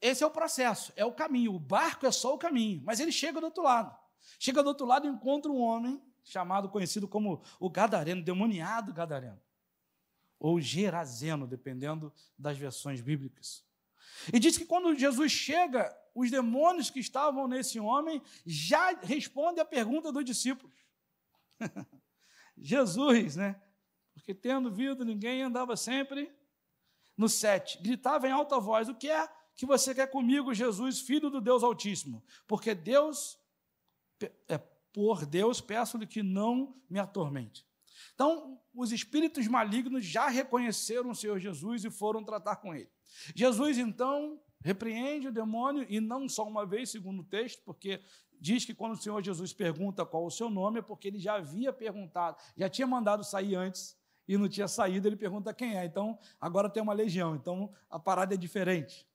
esse 0.00 0.22
é 0.22 0.26
o 0.26 0.30
processo, 0.30 0.92
é 0.96 1.04
o 1.04 1.14
caminho. 1.14 1.54
O 1.54 1.60
barco 1.60 2.06
é 2.06 2.12
só 2.12 2.34
o 2.34 2.38
caminho, 2.38 2.82
mas 2.84 3.00
ele 3.00 3.12
chega 3.12 3.40
do 3.40 3.44
outro 3.44 3.62
lado. 3.62 3.96
Chega 4.38 4.62
do 4.62 4.68
outro 4.68 4.86
lado 4.86 5.06
e 5.06 5.10
encontra 5.10 5.50
um 5.50 5.60
homem 5.60 6.02
chamado, 6.24 6.68
conhecido 6.68 7.08
como 7.08 7.42
o 7.58 7.70
Gadareno, 7.70 8.22
demoniado 8.22 8.92
Gadareno, 8.92 9.40
ou 10.38 10.60
Gerazeno, 10.60 11.46
dependendo 11.46 12.12
das 12.38 12.56
versões 12.56 13.00
bíblicas. 13.00 13.64
E 14.32 14.38
diz 14.38 14.58
que 14.58 14.64
quando 14.64 14.94
Jesus 14.94 15.32
chega, 15.32 15.96
os 16.14 16.30
demônios 16.30 16.90
que 16.90 17.00
estavam 17.00 17.48
nesse 17.48 17.80
homem 17.80 18.22
já 18.44 18.90
respondem 19.00 19.60
a 19.60 19.64
pergunta 19.64 20.12
dos 20.12 20.24
discípulos. 20.24 20.74
Jesus, 22.56 23.36
né? 23.36 23.60
Porque 24.12 24.34
tendo 24.34 24.70
vindo, 24.70 25.04
ninguém 25.04 25.42
andava 25.42 25.76
sempre 25.76 26.30
no 27.16 27.28
7, 27.28 27.82
gritava 27.82 28.28
em 28.28 28.32
alta 28.32 28.58
voz: 28.60 28.88
O 28.88 28.94
que 28.94 29.10
é 29.10 29.28
que 29.54 29.66
você 29.66 29.94
quer 29.94 30.08
comigo, 30.08 30.54
Jesus, 30.54 31.00
filho 31.00 31.30
do 31.30 31.40
Deus 31.40 31.62
Altíssimo? 31.62 32.22
Porque 32.46 32.74
Deus, 32.74 33.38
é, 34.48 34.60
por 34.92 35.24
Deus, 35.24 35.60
peço-lhe 35.60 36.06
que 36.06 36.22
não 36.22 36.76
me 36.88 36.98
atormente. 36.98 37.66
Então, 38.14 38.60
os 38.74 38.92
espíritos 38.92 39.46
malignos 39.48 40.04
já 40.04 40.28
reconheceram 40.28 41.10
o 41.10 41.14
Senhor 41.14 41.38
Jesus 41.38 41.84
e 41.84 41.90
foram 41.90 42.22
tratar 42.22 42.56
com 42.56 42.74
ele. 42.74 42.90
Jesus, 43.34 43.78
então, 43.78 44.40
repreende 44.60 45.28
o 45.28 45.32
demônio, 45.32 45.86
e 45.88 46.00
não 46.00 46.28
só 46.28 46.46
uma 46.46 46.64
vez, 46.66 46.90
segundo 46.90 47.20
o 47.20 47.24
texto, 47.24 47.62
porque 47.64 48.00
diz 48.40 48.64
que 48.64 48.74
quando 48.74 48.92
o 48.92 48.96
Senhor 48.96 49.22
Jesus 49.22 49.52
pergunta 49.52 50.04
qual 50.04 50.26
o 50.26 50.30
seu 50.30 50.50
nome, 50.50 50.80
é 50.80 50.82
porque 50.82 51.08
ele 51.08 51.18
já 51.18 51.34
havia 51.34 51.72
perguntado, 51.72 52.36
já 52.56 52.68
tinha 52.68 52.86
mandado 52.86 53.24
sair 53.24 53.54
antes, 53.54 53.96
e 54.26 54.36
não 54.36 54.48
tinha 54.48 54.68
saído, 54.68 55.08
ele 55.08 55.16
pergunta 55.16 55.52
quem 55.52 55.76
é. 55.76 55.84
Então, 55.84 56.18
agora 56.40 56.70
tem 56.70 56.82
uma 56.82 56.92
legião, 56.92 57.34
então 57.34 57.72
a 57.90 57.98
parada 57.98 58.34
é 58.34 58.36
diferente. 58.36 59.06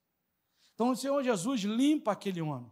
Então, 0.73 0.91
o 0.91 0.95
Senhor 0.95 1.23
Jesus 1.23 1.61
limpa 1.61 2.11
aquele 2.11 2.41
homem. 2.41 2.71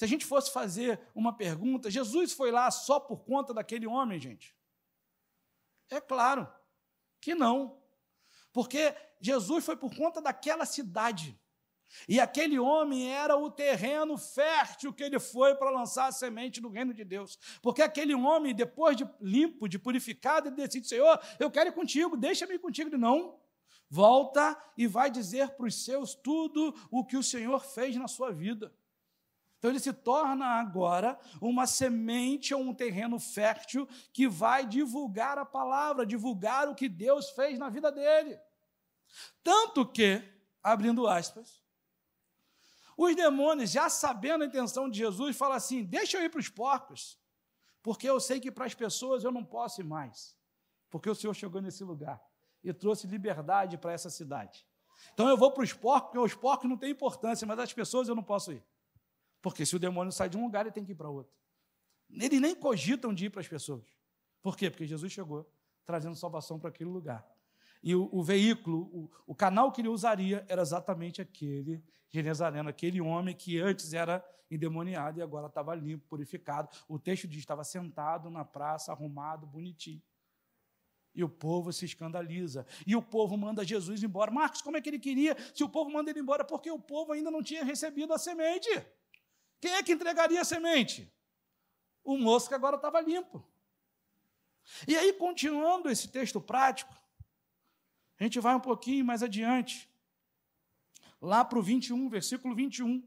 Se 0.00 0.04
a 0.06 0.08
gente 0.08 0.24
fosse 0.24 0.50
fazer 0.50 0.98
uma 1.14 1.30
pergunta, 1.30 1.90
Jesus 1.90 2.32
foi 2.32 2.50
lá 2.50 2.70
só 2.70 2.98
por 2.98 3.22
conta 3.22 3.52
daquele 3.52 3.86
homem, 3.86 4.18
gente? 4.18 4.56
É 5.90 6.00
claro 6.00 6.50
que 7.20 7.34
não. 7.34 7.78
Porque 8.50 8.94
Jesus 9.20 9.62
foi 9.62 9.76
por 9.76 9.94
conta 9.94 10.22
daquela 10.22 10.64
cidade. 10.64 11.38
E 12.08 12.18
aquele 12.18 12.58
homem 12.58 13.12
era 13.12 13.36
o 13.36 13.50
terreno 13.50 14.16
fértil 14.16 14.90
que 14.90 15.02
ele 15.02 15.20
foi 15.20 15.54
para 15.54 15.68
lançar 15.68 16.06
a 16.06 16.12
semente 16.12 16.62
do 16.62 16.70
reino 16.70 16.94
de 16.94 17.04
Deus. 17.04 17.38
Porque 17.60 17.82
aquele 17.82 18.14
homem, 18.14 18.54
depois 18.54 18.96
de 18.96 19.06
limpo, 19.20 19.68
de 19.68 19.78
purificado, 19.78 20.48
ele 20.48 20.56
decide: 20.56 20.88
Senhor, 20.88 21.20
eu 21.38 21.50
quero 21.50 21.68
ir 21.68 21.74
contigo, 21.74 22.16
deixa-me 22.16 22.54
ir 22.54 22.58
contigo. 22.58 22.88
Ele 22.88 22.96
não. 22.96 23.38
Volta 23.86 24.58
e 24.78 24.86
vai 24.86 25.10
dizer 25.10 25.50
para 25.50 25.66
os 25.66 25.84
seus 25.84 26.14
tudo 26.14 26.74
o 26.90 27.04
que 27.04 27.18
o 27.18 27.22
Senhor 27.22 27.62
fez 27.62 27.94
na 27.96 28.08
sua 28.08 28.32
vida. 28.32 28.74
Então 29.60 29.70
ele 29.70 29.78
se 29.78 29.92
torna 29.92 30.46
agora 30.46 31.20
uma 31.38 31.66
semente 31.66 32.54
ou 32.54 32.62
um 32.62 32.72
terreno 32.72 33.20
fértil 33.20 33.86
que 34.10 34.26
vai 34.26 34.66
divulgar 34.66 35.36
a 35.36 35.44
palavra, 35.44 36.06
divulgar 36.06 36.66
o 36.66 36.74
que 36.74 36.88
Deus 36.88 37.28
fez 37.28 37.58
na 37.58 37.68
vida 37.68 37.92
dele. 37.92 38.40
Tanto 39.42 39.84
que, 39.86 40.22
abrindo 40.62 41.06
aspas, 41.06 41.62
os 42.96 43.14
demônios, 43.14 43.70
já 43.70 43.90
sabendo 43.90 44.44
a 44.44 44.46
intenção 44.46 44.88
de 44.88 44.96
Jesus, 44.96 45.36
falam 45.36 45.56
assim: 45.56 45.84
deixa 45.84 46.16
eu 46.16 46.24
ir 46.24 46.30
para 46.30 46.40
os 46.40 46.48
porcos, 46.48 47.20
porque 47.82 48.08
eu 48.08 48.18
sei 48.18 48.40
que 48.40 48.50
para 48.50 48.64
as 48.64 48.72
pessoas 48.72 49.24
eu 49.24 49.30
não 49.30 49.44
posso 49.44 49.82
ir 49.82 49.84
mais, 49.84 50.34
porque 50.88 51.10
o 51.10 51.14
Senhor 51.14 51.34
chegou 51.34 51.60
nesse 51.60 51.84
lugar 51.84 52.18
e 52.64 52.72
trouxe 52.72 53.06
liberdade 53.06 53.76
para 53.76 53.92
essa 53.92 54.08
cidade. 54.08 54.66
Então 55.12 55.28
eu 55.28 55.36
vou 55.36 55.52
para 55.52 55.64
os 55.64 55.74
porcos, 55.74 56.12
porque 56.12 56.18
os 56.18 56.34
porcos 56.34 56.66
não 56.66 56.78
têm 56.78 56.92
importância, 56.92 57.46
mas 57.46 57.58
as 57.58 57.74
pessoas 57.74 58.08
eu 58.08 58.14
não 58.14 58.22
posso 58.22 58.52
ir. 58.52 58.64
Porque 59.42 59.64
se 59.64 59.74
o 59.74 59.78
demônio 59.78 60.12
sai 60.12 60.28
de 60.28 60.36
um 60.36 60.44
lugar, 60.44 60.66
ele 60.66 60.72
tem 60.72 60.84
que 60.84 60.92
ir 60.92 60.94
para 60.94 61.08
outro. 61.08 61.32
Eles 62.10 62.40
nem 62.40 62.54
cogitam 62.54 63.14
de 63.14 63.26
ir 63.26 63.30
para 63.30 63.40
as 63.40 63.48
pessoas. 63.48 63.84
Por 64.42 64.56
quê? 64.56 64.70
Porque 64.70 64.86
Jesus 64.86 65.12
chegou 65.12 65.50
trazendo 65.84 66.14
salvação 66.14 66.58
para 66.58 66.70
aquele 66.70 66.90
lugar. 66.90 67.26
E 67.82 67.94
o, 67.94 68.08
o 68.12 68.22
veículo, 68.22 68.82
o, 68.92 69.10
o, 69.26 69.34
canal 69.34 69.72
que 69.72 69.80
ele 69.80 69.88
usaria 69.88 70.44
era 70.48 70.60
exatamente 70.60 71.20
aquele 71.22 71.82
Genezareno, 72.10 72.68
aquele 72.68 73.00
homem 73.00 73.34
que 73.34 73.58
antes 73.58 73.92
era 73.94 74.24
endemoniado 74.50 75.18
e 75.18 75.22
agora 75.22 75.46
estava 75.46 75.74
limpo, 75.74 76.06
purificado. 76.08 76.68
O 76.88 76.98
texto 76.98 77.26
diz: 77.26 77.38
estava 77.38 77.64
sentado 77.64 78.28
na 78.28 78.44
praça, 78.44 78.92
arrumado, 78.92 79.46
bonitinho. 79.46 80.02
E 81.14 81.24
o 81.24 81.28
povo 81.28 81.72
se 81.72 81.84
escandaliza. 81.84 82.66
E 82.86 82.94
o 82.94 83.02
povo 83.02 83.36
manda 83.36 83.64
Jesus 83.64 84.02
embora. 84.02 84.30
Marcos, 84.30 84.62
como 84.62 84.76
é 84.76 84.80
que 84.80 84.88
ele 84.88 84.98
queria 84.98 85.36
se 85.54 85.64
o 85.64 85.68
povo 85.68 85.90
manda 85.90 86.10
ele 86.10 86.20
embora? 86.20 86.44
Porque 86.44 86.70
o 86.70 86.78
povo 86.78 87.12
ainda 87.12 87.30
não 87.30 87.42
tinha 87.42 87.64
recebido 87.64 88.12
a 88.12 88.18
semente. 88.18 88.68
Quem 89.60 89.72
é 89.72 89.82
que 89.82 89.92
entregaria 89.92 90.40
a 90.40 90.44
semente? 90.44 91.12
O 92.02 92.16
moço 92.16 92.48
que 92.48 92.54
agora 92.54 92.76
estava 92.76 93.00
limpo. 93.00 93.44
E 94.86 94.96
aí, 94.96 95.12
continuando 95.12 95.88
esse 95.90 96.08
texto 96.08 96.40
prático, 96.40 96.94
a 98.18 98.24
gente 98.24 98.40
vai 98.40 98.54
um 98.54 98.60
pouquinho 98.60 99.04
mais 99.04 99.22
adiante, 99.22 99.90
lá 101.20 101.44
para 101.44 101.58
o 101.58 101.62
21, 101.62 102.08
versículo 102.08 102.54
21, 102.54 103.02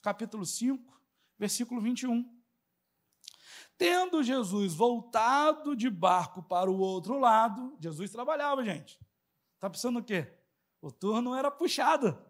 capítulo 0.00 0.44
5, 0.46 1.00
versículo 1.38 1.80
21. 1.80 2.40
Tendo 3.76 4.22
Jesus 4.22 4.74
voltado 4.74 5.74
de 5.74 5.88
barco 5.88 6.42
para 6.42 6.70
o 6.70 6.78
outro 6.78 7.18
lado, 7.18 7.76
Jesus 7.80 8.10
trabalhava, 8.10 8.64
gente. 8.64 9.00
Está 9.54 9.70
pensando 9.70 9.98
o 9.98 10.04
quê? 10.04 10.32
O 10.80 10.90
turno 10.90 11.34
era 11.34 11.50
puxado. 11.50 12.29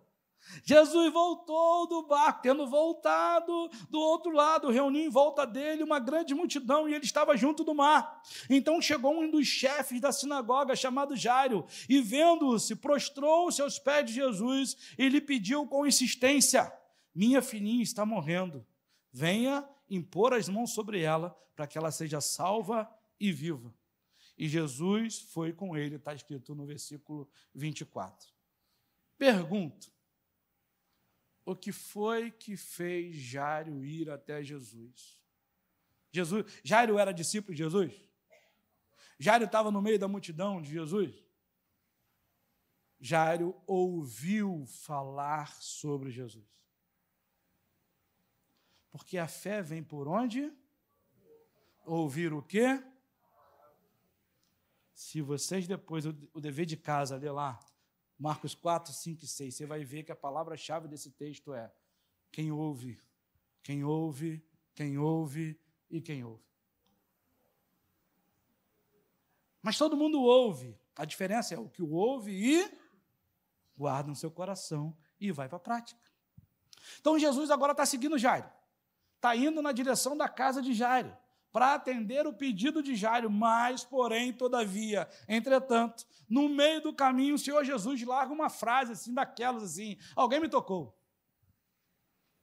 Jesus 0.65 1.13
voltou 1.13 1.87
do 1.87 2.07
barco, 2.07 2.43
tendo 2.43 2.67
voltado 2.67 3.71
do 3.89 3.99
outro 3.99 4.33
lado, 4.33 4.71
reuniu 4.71 5.05
em 5.05 5.09
volta 5.09 5.47
dele 5.47 5.83
uma 5.83 5.99
grande 5.99 6.35
multidão 6.35 6.89
e 6.89 6.95
ele 6.95 7.05
estava 7.05 7.37
junto 7.37 7.63
do 7.63 7.75
mar. 7.75 8.23
Então 8.49 8.81
chegou 8.81 9.21
um 9.21 9.31
dos 9.31 9.47
chefes 9.47 10.01
da 10.01 10.13
sinagoga, 10.13 10.75
chamado 10.75 11.17
Jairo, 11.17 11.67
e 11.89 12.01
vendo-se, 12.01 12.77
prostrou-se 12.77 13.61
aos 13.61 13.79
pés 13.79 14.07
de 14.07 14.15
Jesus 14.15 14.77
e 14.99 15.09
lhe 15.09 15.21
pediu 15.21 15.67
com 15.67 15.87
insistência: 15.87 16.73
Minha 17.15 17.43
filhinha 17.43 17.83
está 17.83 18.05
morrendo, 18.05 18.67
venha 19.13 19.69
impor 19.89 20.35
as 20.35 20.49
mãos 20.49 20.73
sobre 20.73 21.03
ela 21.03 21.37
para 21.55 21.67
que 21.67 21.77
ela 21.77 21.91
seja 21.91 22.21
salva 22.21 22.89
e 23.19 23.33
viva. 23.33 23.75
E 24.37 24.49
Jesus 24.49 25.21
foi 25.21 25.53
com 25.53 25.77
ele, 25.77 25.97
está 25.97 26.15
escrito 26.15 26.55
no 26.55 26.65
versículo 26.65 27.29
24. 27.55 28.29
Pergunto 29.19 29.93
o 31.51 31.57
que 31.57 31.73
foi 31.73 32.31
que 32.31 32.57
fez 32.57 33.17
Jairo 33.17 33.85
ir 33.85 34.09
até 34.11 34.43
Jesus? 34.43 35.21
Jesus, 36.13 36.45
Jairo 36.63 36.99
era 36.99 37.13
discípulo 37.13 37.55
de 37.55 37.63
Jesus? 37.63 37.93
Jairo 39.19 39.45
estava 39.45 39.71
no 39.71 39.83
meio 39.83 39.99
da 39.99 40.09
multidão 40.09 40.63
de 40.63 40.71
Jesus? 40.71 41.15
Jairo 43.01 43.61
ouviu 43.67 44.65
falar 44.67 45.61
sobre 45.61 46.11
Jesus. 46.11 46.47
Porque 48.91 49.19
a 49.19 49.27
fé 49.27 49.63
vem 49.63 49.83
por 49.83 50.09
onde? 50.09 50.53
Ouvir 51.85 52.33
o 52.33 52.43
quê? 52.43 52.83
Se 54.93 55.23
vocês 55.23 55.67
depois, 55.67 56.05
o 56.07 56.41
dever 56.41 56.67
de 56.67 56.77
casa, 56.77 57.17
ler 57.17 57.31
lá, 57.31 57.59
Marcos 58.21 58.55
4, 58.55 58.93
5 58.93 59.25
e 59.25 59.27
6, 59.27 59.55
você 59.57 59.67
vai 59.67 59.85
ver 59.85 60.05
que 60.05 60.13
a 60.13 60.17
palavra-chave 60.17 60.87
desse 60.87 61.11
texto 61.11 61.53
é: 61.53 61.73
quem 62.31 62.53
ouve, 62.53 63.01
quem 63.63 63.83
ouve 63.83 64.45
quem 64.81 64.97
ouve 64.97 65.61
e 65.91 66.01
quem 66.01 66.25
ouve. 66.25 66.43
Mas 69.61 69.77
todo 69.77 69.95
mundo 69.95 70.23
ouve. 70.23 70.75
A 70.97 71.05
diferença 71.05 71.55
é 71.55 71.59
o 71.59 71.69
que 71.69 71.83
ouve 71.83 72.33
e 72.33 72.79
guarda 73.77 74.09
no 74.09 74.17
seu 74.17 74.31
coração 74.31 74.97
e 75.21 75.31
vai 75.31 75.49
para 75.49 75.59
a 75.59 75.61
prática. 75.61 76.01
Então 76.99 77.19
Jesus 77.19 77.51
agora 77.51 77.73
está 77.73 77.85
seguindo 77.85 78.17
Jairo. 78.17 78.51
Está 79.17 79.37
indo 79.37 79.61
na 79.61 79.71
direção 79.71 80.17
da 80.17 80.31
casa 80.31 80.63
de 80.63 80.73
Jairo 80.73 81.15
para 81.53 81.75
atender 81.75 82.27
o 82.27 82.33
pedido 82.33 82.83
de 82.83 82.95
Jairo, 82.95 83.31
mas, 83.31 83.85
porém, 83.85 84.33
todavia, 84.33 85.09
entretanto, 85.29 86.07
no 86.29 86.49
meio 86.49 86.81
do 86.81 86.95
caminho, 86.95 87.35
o 87.35 87.39
Senhor 87.39 87.65
Jesus 87.65 88.03
larga 88.03 88.33
uma 88.33 88.49
frase 88.49 88.93
assim, 88.93 89.13
daquelas 89.13 89.63
assim: 89.63 89.97
alguém 90.15 90.41
me 90.41 90.49
tocou. 90.49 90.97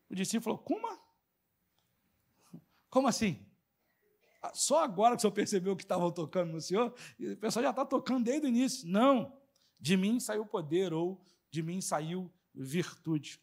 O 0.10 0.16
discípulo 0.16 0.56
falou: 0.56 0.58
como? 0.60 1.00
Como 2.90 3.08
assim? 3.08 3.46
Ah, 4.42 4.52
só 4.54 4.84
agora 4.84 5.16
que 5.16 5.20
o 5.20 5.22
senhor 5.22 5.34
percebeu 5.34 5.76
que 5.76 5.84
estavam 5.84 6.12
tocando 6.12 6.54
no 6.54 6.62
senhor? 6.62 6.94
O 7.20 7.38
pessoal 7.38 7.64
já 7.64 7.72
está 7.72 7.86
tocando 7.86 8.26
desde 8.26 8.48
o 8.48 8.50
início. 8.50 8.88
Não, 8.88 9.36
de 9.80 9.98
mim 9.98 10.20
saiu 10.20 10.46
poder, 10.46 10.94
ou 10.94 11.22
de 11.50 11.62
mim 11.62 11.82
saiu 11.82 12.32
virtude. 12.54 13.42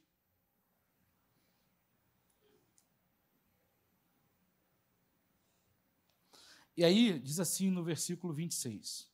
E 6.76 6.84
aí, 6.84 7.18
diz 7.18 7.38
assim 7.38 7.70
no 7.70 7.84
versículo 7.84 8.32
26. 8.32 9.08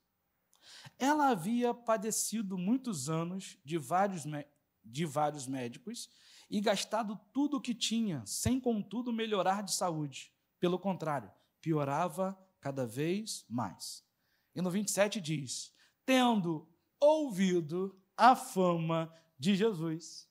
Ela 0.99 1.29
havia 1.29 1.75
padecido 1.75 2.57
muitos 2.57 3.09
anos 3.11 3.59
de 3.65 3.77
vários, 3.77 4.25
de 4.85 5.05
vários 5.05 5.47
médicos 5.47 6.09
e 6.49 6.61
gastado 6.61 7.19
tudo 7.33 7.59
o 7.59 7.61
que 7.61 7.75
tinha, 7.75 8.25
sem 8.27 8.59
contudo 8.59 9.13
melhorar 9.13 9.63
de 9.63 9.73
saúde. 9.73 10.33
Pelo 10.59 10.79
contrário, 10.79 11.31
piorava 11.61 12.39
cada 12.61 12.87
vez 12.87 13.45
mais. 13.49 14.05
E 14.55 14.61
no 14.61 14.71
27 14.71 15.21
diz: 15.21 15.73
Tendo 16.05 16.69
ouvido 16.99 17.99
a 18.17 18.35
fama 18.35 19.13
de 19.39 19.55
Jesus, 19.55 20.29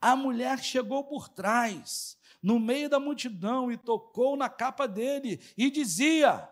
a 0.00 0.14
mulher 0.14 0.62
chegou 0.62 1.04
por 1.04 1.28
trás, 1.28 2.18
no 2.42 2.60
meio 2.60 2.88
da 2.88 3.00
multidão, 3.00 3.72
e 3.72 3.76
tocou 3.76 4.36
na 4.36 4.48
capa 4.48 4.86
dele, 4.86 5.40
e 5.56 5.70
dizia: 5.70 6.48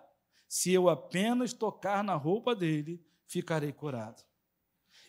se 0.52 0.70
eu 0.70 0.90
apenas 0.90 1.54
tocar 1.54 2.04
na 2.04 2.14
roupa 2.14 2.54
dele, 2.54 3.02
ficarei 3.26 3.72
curado. 3.72 4.22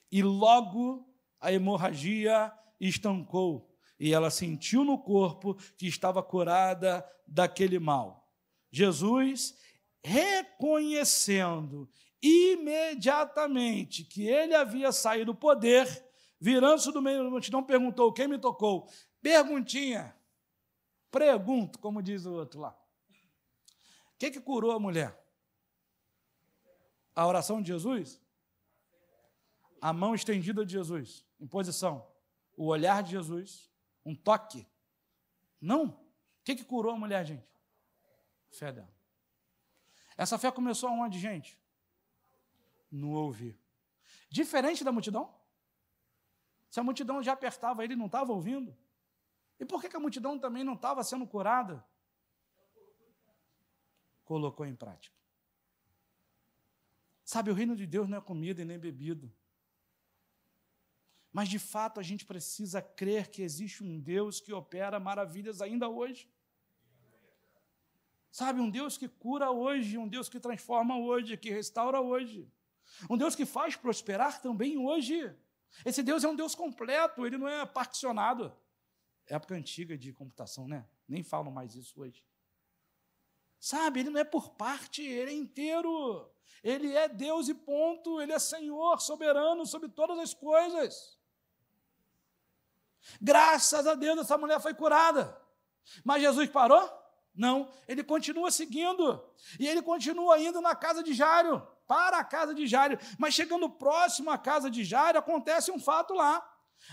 E 0.10 0.24
logo 0.24 1.06
a 1.38 1.52
hemorragia 1.52 2.50
estancou, 2.80 3.70
e 4.00 4.14
ela 4.14 4.32
sentiu 4.32 4.86
no 4.86 4.98
corpo 4.98 5.56
que 5.78 5.86
estava 5.86 6.24
curada 6.24 7.06
daquele 7.28 7.78
mal. 7.78 8.34
Jesus, 8.72 9.54
reconhecendo 10.02 11.90
imediatamente 12.22 14.06
que 14.06 14.26
ele 14.26 14.56
havia 14.56 14.94
saído 14.94 15.34
do 15.34 15.36
poder, 15.36 15.86
virando-se 16.40 16.90
do 16.94 17.02
meio 17.02 17.22
da 17.22 17.30
multidão, 17.30 17.62
perguntou: 17.62 18.14
Quem 18.14 18.30
me 18.30 18.40
tocou? 18.40 18.88
Perguntinha. 19.22 20.16
Pergunto, 21.12 21.80
como 21.80 22.02
diz 22.02 22.26
o 22.26 22.32
outro 22.32 22.62
lá. 22.62 22.70
O 22.70 24.18
que, 24.18 24.32
que 24.32 24.40
curou 24.40 24.72
a 24.72 24.80
mulher? 24.80 25.22
A 27.16 27.26
oração 27.26 27.62
de 27.62 27.68
Jesus? 27.68 28.22
A 29.82 29.92
mão 29.92 30.16
estendida 30.16 30.66
de 30.66 30.72
Jesus, 30.72 31.26
em 31.40 31.48
posição. 31.48 32.08
O 32.56 32.68
olhar 32.68 33.04
de 33.04 33.12
Jesus, 33.12 33.70
um 34.06 34.16
toque. 34.16 34.68
Não. 35.60 35.86
O 35.86 35.98
que, 36.44 36.56
que 36.56 36.64
curou 36.64 36.94
a 36.94 36.98
mulher, 36.98 37.26
gente? 37.26 37.54
fé 38.54 38.72
dela. 38.72 38.94
Essa 40.16 40.38
fé 40.38 40.52
começou 40.52 40.90
aonde, 40.90 41.20
gente? 41.20 41.60
No 42.92 43.12
ouvir. 43.12 43.60
Diferente 44.30 44.84
da 44.84 44.92
multidão. 44.92 45.34
Se 46.70 46.80
a 46.80 46.84
multidão 46.84 47.22
já 47.22 47.34
apertava 47.34 47.84
ele, 47.84 47.96
não 47.96 48.06
estava 48.06 48.32
ouvindo. 48.32 48.76
E 49.60 49.66
por 49.66 49.82
que, 49.82 49.90
que 49.90 49.96
a 49.96 50.00
multidão 50.00 50.38
também 50.38 50.64
não 50.64 50.74
estava 50.74 51.04
sendo 51.04 51.26
curada? 51.26 51.84
Colocou 54.24 54.66
em 54.66 54.76
prática. 54.76 55.16
Sabe, 57.24 57.52
o 57.52 57.54
reino 57.54 57.76
de 57.76 57.86
Deus 57.86 58.08
não 58.08 58.18
é 58.18 58.22
comida 58.22 58.62
e 58.62 58.66
nem 58.66 58.78
bebida. 58.78 59.32
Mas 61.32 61.50
de 61.50 61.58
fato 61.58 62.00
a 62.00 62.04
gente 62.04 62.26
precisa 62.26 62.82
crer 62.82 63.30
que 63.30 63.42
existe 63.42 63.84
um 63.84 64.00
Deus 64.00 64.40
que 64.40 64.54
opera 64.54 65.00
maravilhas 65.00 65.62
ainda 65.62 65.90
hoje. 65.90 66.30
Sabe, 68.32 68.60
um 68.60 68.70
Deus 68.70 68.98
que 68.98 69.08
cura 69.08 69.52
hoje, 69.52 69.98
um 69.98 70.08
Deus 70.08 70.28
que 70.28 70.40
transforma 70.40 70.98
hoje, 70.98 71.38
que 71.38 71.52
restaura 71.52 72.02
hoje. 72.02 72.48
Um 73.10 73.18
Deus 73.18 73.36
que 73.36 73.46
faz 73.46 73.76
prosperar 73.76 74.42
também 74.42 74.78
hoje. 74.78 75.36
Esse 75.86 76.04
Deus 76.04 76.24
é 76.24 76.28
um 76.28 76.36
Deus 76.36 76.54
completo, 76.54 77.26
ele 77.26 77.38
não 77.38 77.48
é 77.48 77.66
particionado. 77.66 78.56
Época 79.26 79.56
antiga 79.56 79.98
de 79.98 80.12
computação, 80.14 80.68
né? 80.68 80.86
Nem 81.08 81.24
falam 81.24 81.52
mais 81.52 81.76
isso 81.76 82.02
hoje. 82.02 82.24
Sabe, 83.60 84.02
ele 84.02 84.10
não 84.10 84.20
é 84.20 84.24
por 84.24 84.52
parte, 84.52 85.02
ele 85.02 85.32
é 85.32 85.34
inteiro. 85.34 86.30
Ele 86.64 86.96
é 86.96 87.10
Deus 87.10 87.50
e 87.50 87.54
ponto, 87.54 88.22
ele 88.22 88.32
é 88.32 88.40
Senhor, 88.40 89.00
soberano 89.02 89.66
sobre 89.66 89.90
todas 89.90 90.18
as 90.18 90.34
coisas. 90.34 91.18
Graças 93.22 93.86
a 93.86 93.96
Deus 93.96 94.20
essa 94.20 94.38
mulher 94.38 94.62
foi 94.62 94.74
curada. 94.74 95.38
Mas 96.04 96.22
Jesus 96.22 96.50
parou? 96.50 96.90
Não, 97.36 97.70
ele 97.88 98.04
continua 98.04 98.52
seguindo. 98.52 99.22
E 99.60 99.68
ele 99.68 99.82
continua 99.82 100.40
indo 100.40 100.62
na 100.62 100.76
casa 100.76 101.04
de 101.04 101.14
Jário, 101.14 101.68
para 101.88 102.20
a 102.20 102.24
casa 102.24 102.54
de 102.54 102.68
Jário. 102.68 102.98
Mas 103.18 103.34
chegando 103.34 103.70
próximo 103.70 104.30
à 104.30 104.38
casa 104.38 104.70
de 104.70 104.84
Jário, 104.84 105.20
acontece 105.20 105.72
um 105.72 105.80
fato 105.80 106.14
lá. 106.14 106.48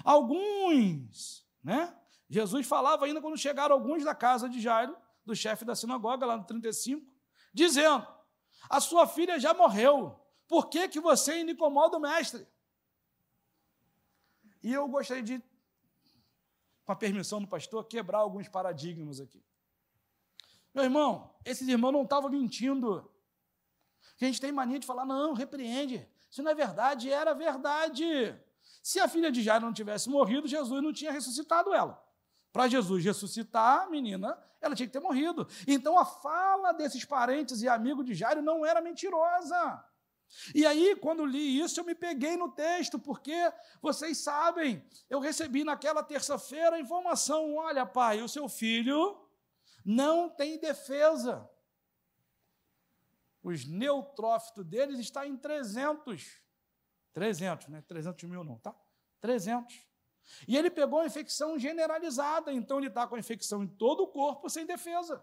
Alguns, 0.05 1.47
né? 1.63 1.97
Jesus 2.29 2.67
falava 2.67 3.05
ainda 3.05 3.21
quando 3.21 3.37
chegaram 3.37 3.75
alguns 3.75 4.05
da 4.05 4.15
casa 4.15 4.49
de 4.49 4.61
Jairo, 4.61 4.97
do 5.25 5.35
chefe 5.35 5.65
da 5.65 5.75
sinagoga, 5.75 6.25
lá 6.25 6.37
no 6.37 6.45
35, 6.45 7.05
dizendo: 7.53 8.07
A 8.71 8.81
sua 8.81 9.05
filha 9.09 9.39
já 9.41 9.53
morreu, 9.53 10.17
por 10.47 10.69
que, 10.69 10.89
que 10.89 11.01
você 11.01 11.33
ainda 11.33 11.51
incomoda 11.51 11.97
o 11.97 12.01
mestre? 12.01 12.47
E 14.63 14.73
eu 14.73 14.87
gostaria 14.87 15.25
de, 15.25 15.43
com 16.85 16.93
a 16.93 16.97
permissão 16.97 17.41
do 17.41 17.49
pastor, 17.49 17.85
quebrar 17.85 18.19
alguns 18.19 18.49
paradigmas 18.49 19.21
aqui. 19.21 19.43
Meu 20.73 20.85
irmão, 20.85 21.35
esses 21.45 21.67
irmãos 21.67 21.91
não 21.91 22.05
estavam 22.05 22.31
mentindo. 22.31 23.11
A 24.21 24.25
gente 24.25 24.41
tem 24.41 24.53
mania 24.53 24.79
de 24.79 24.87
falar, 24.87 25.05
não, 25.05 25.33
repreende. 25.33 26.09
Isso 26.31 26.41
não 26.41 26.53
é 26.53 26.55
verdade, 26.55 27.11
era 27.11 27.35
verdade. 27.35 28.39
Se 28.81 29.01
a 29.01 29.09
filha 29.09 29.33
de 29.33 29.43
Jairo 29.43 29.67
não 29.67 29.73
tivesse 29.73 30.09
morrido, 30.09 30.47
Jesus 30.47 30.81
não 30.81 30.93
tinha 30.93 31.11
ressuscitado 31.11 31.75
ela. 31.75 32.01
Para 32.53 32.69
Jesus 32.69 33.05
ressuscitar 33.05 33.83
a 33.83 33.91
menina, 33.91 34.39
ela 34.61 34.75
tinha 34.75 34.87
que 34.87 34.93
ter 34.93 35.01
morrido. 35.01 35.47
Então 35.67 35.99
a 35.99 36.05
fala 36.05 36.73
desses 36.73 37.05
parentes 37.05 37.63
e 37.63 37.69
amigos 37.69 38.05
de 38.05 38.15
Jairo 38.15 38.43
não 38.43 38.65
era 38.65 38.81
mentirosa. 38.81 39.85
E 40.55 40.65
aí, 40.65 40.95
quando 40.95 41.25
li 41.25 41.61
isso, 41.61 41.81
eu 41.81 41.85
me 41.85 41.95
peguei 41.95 42.37
no 42.37 42.51
texto, 42.53 42.99
porque 42.99 43.53
vocês 43.83 44.19
sabem, 44.19 44.85
eu 45.09 45.19
recebi 45.19 45.65
naquela 45.65 46.03
terça-feira 46.03 46.77
a 46.77 46.81
informação: 46.81 47.57
olha, 47.57 47.85
pai, 47.85 48.23
o 48.23 48.29
seu 48.29 48.49
filho 48.49 49.21
não 49.85 50.29
tem 50.29 50.59
defesa. 50.59 51.49
Os 53.43 53.65
neutrófitos 53.65 54.65
deles 54.65 54.99
está 55.01 55.27
em 55.27 55.37
300. 55.37 56.41
300, 57.13 57.69
né? 57.69 57.83
300 57.87 58.29
mil 58.29 58.45
não, 58.45 58.59
tá? 58.59 58.75
300. 59.21 59.90
E 60.47 60.57
ele 60.57 60.71
pegou 60.71 61.01
a 61.01 61.07
infecção 61.07 61.59
generalizada, 61.59 62.53
então 62.53 62.79
ele 62.79 62.89
está 62.89 63.07
com 63.07 63.15
a 63.15 63.19
infecção 63.19 63.63
em 63.63 63.69
todo 63.69 64.03
o 64.05 64.09
corpo 64.09 64.49
sem 64.49 64.67
defesa. 64.67 65.23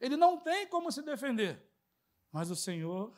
Ele 0.00 0.16
não 0.16 0.38
tem 0.38 0.66
como 0.66 0.90
se 0.90 1.02
defender. 1.02 1.62
Mas 2.32 2.50
o 2.50 2.56
Senhor 2.56 3.14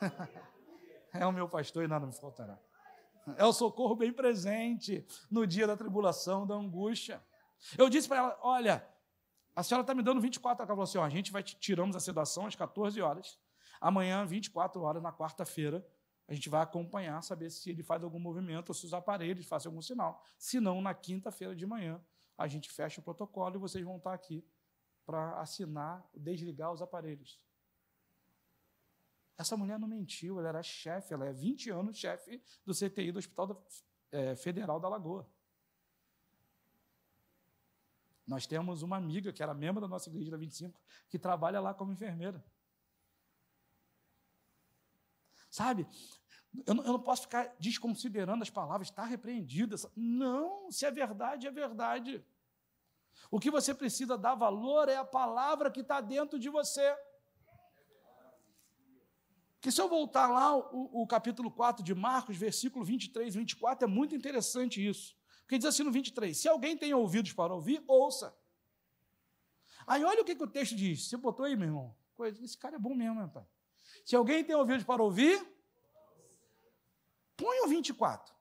é 1.12 1.26
o 1.26 1.32
meu 1.32 1.48
pastor 1.48 1.84
e 1.84 1.88
nada 1.88 2.06
me 2.06 2.12
faltará. 2.12 2.58
É 3.36 3.44
o 3.44 3.52
socorro 3.52 3.94
bem 3.94 4.12
presente 4.12 5.06
no 5.30 5.46
dia 5.46 5.66
da 5.66 5.76
tribulação, 5.76 6.46
da 6.46 6.54
angústia. 6.54 7.24
Eu 7.78 7.88
disse 7.88 8.08
para 8.08 8.18
ela: 8.18 8.38
olha, 8.42 8.86
a 9.54 9.62
senhora 9.62 9.82
está 9.82 9.94
me 9.94 10.02
dando 10.02 10.20
24 10.20 10.62
horas. 10.62 10.68
Ela 10.68 10.76
falou 10.76 10.84
assim: 10.84 10.98
ó, 10.98 11.04
a 11.04 11.08
gente 11.08 11.30
vai 11.30 11.42
tiramos 11.42 11.94
a 11.94 12.00
sedação 12.00 12.46
às 12.46 12.56
14 12.56 13.00
horas. 13.00 13.38
Amanhã, 13.80 14.24
24 14.24 14.80
horas, 14.80 15.02
na 15.02 15.12
quarta-feira, 15.12 15.84
a 16.28 16.34
gente 16.34 16.48
vai 16.48 16.62
acompanhar, 16.62 17.22
saber 17.22 17.50
se 17.50 17.70
ele 17.70 17.82
faz 17.82 18.02
algum 18.02 18.18
movimento 18.18 18.70
ou 18.70 18.74
se 18.74 18.86
os 18.86 18.94
aparelhos 18.94 19.46
fazem 19.46 19.68
algum 19.68 19.82
sinal. 19.82 20.22
Se 20.38 20.60
não, 20.60 20.80
na 20.80 20.94
quinta-feira 20.94 21.54
de 21.54 21.66
manhã, 21.66 22.00
a 22.38 22.46
gente 22.48 22.70
fecha 22.70 23.00
o 23.00 23.04
protocolo 23.04 23.56
e 23.56 23.58
vocês 23.58 23.84
vão 23.84 23.96
estar 23.96 24.14
aqui 24.14 24.44
para 25.04 25.40
assinar, 25.40 26.08
desligar 26.14 26.72
os 26.72 26.80
aparelhos. 26.80 27.40
Essa 29.36 29.56
mulher 29.56 29.78
não 29.78 29.88
mentiu, 29.88 30.38
ela 30.38 30.48
era 30.48 30.62
chefe, 30.62 31.12
ela 31.12 31.26
é 31.26 31.32
20 31.32 31.70
anos 31.70 31.98
chefe 31.98 32.42
do 32.64 32.72
CTI 32.72 33.10
do 33.10 33.18
Hospital 33.18 33.66
é, 34.10 34.36
Federal 34.36 34.78
da 34.78 34.88
Lagoa. 34.88 35.28
Nós 38.26 38.46
temos 38.46 38.82
uma 38.82 38.96
amiga 38.96 39.32
que 39.32 39.42
era 39.42 39.52
membro 39.52 39.80
da 39.80 39.88
nossa 39.88 40.08
igreja 40.08 40.30
da 40.30 40.36
25, 40.36 40.80
que 41.08 41.18
trabalha 41.18 41.60
lá 41.60 41.74
como 41.74 41.92
enfermeira. 41.92 42.42
Sabe? 45.52 45.86
Eu 46.66 46.74
não, 46.74 46.82
eu 46.82 46.92
não 46.94 47.00
posso 47.00 47.22
ficar 47.22 47.54
desconsiderando 47.60 48.42
as 48.42 48.48
palavras, 48.48 48.88
está 48.88 49.04
repreendido. 49.04 49.76
Não, 49.94 50.70
se 50.70 50.86
é 50.86 50.90
verdade, 50.90 51.46
é 51.46 51.50
verdade. 51.50 52.24
O 53.30 53.38
que 53.38 53.50
você 53.50 53.74
precisa 53.74 54.16
dar 54.16 54.34
valor 54.34 54.88
é 54.88 54.96
a 54.96 55.04
palavra 55.04 55.70
que 55.70 55.80
está 55.80 56.00
dentro 56.00 56.38
de 56.38 56.48
você. 56.48 56.96
Que 59.60 59.70
se 59.70 59.78
eu 59.78 59.90
voltar 59.90 60.26
lá, 60.26 60.56
o, 60.56 61.02
o, 61.02 61.06
capítulo 61.06 61.50
4 61.50 61.84
de 61.84 61.94
Marcos, 61.94 62.34
versículo 62.34 62.82
23 62.82 63.34
e 63.34 63.38
24, 63.38 63.84
é 63.84 63.88
muito 63.88 64.16
interessante 64.16 64.84
isso. 64.84 65.14
Porque 65.42 65.58
diz 65.58 65.66
assim 65.66 65.82
no 65.82 65.92
23: 65.92 66.34
Se 66.34 66.48
alguém 66.48 66.78
tem 66.78 66.94
ouvidos 66.94 67.34
para 67.34 67.52
ouvir, 67.52 67.84
ouça. 67.86 68.34
Aí 69.86 70.02
olha 70.02 70.22
o 70.22 70.24
que, 70.24 70.34
que 70.34 70.44
o 70.44 70.50
texto 70.50 70.74
diz. 70.74 71.08
Você 71.08 71.16
botou 71.18 71.44
aí, 71.44 71.54
meu 71.56 71.68
irmão? 71.68 71.94
Coisa, 72.14 72.42
esse 72.42 72.56
cara 72.56 72.76
é 72.76 72.78
bom 72.78 72.94
mesmo, 72.94 73.16
meu 73.16 73.28
pai. 73.28 73.46
Se 74.04 74.16
alguém 74.16 74.44
tem 74.44 74.54
ouvidos 74.54 74.84
para 74.84 75.02
ouvir, 75.02 75.44
põe 77.36 77.60
o 77.60 77.68
24. 77.68 78.34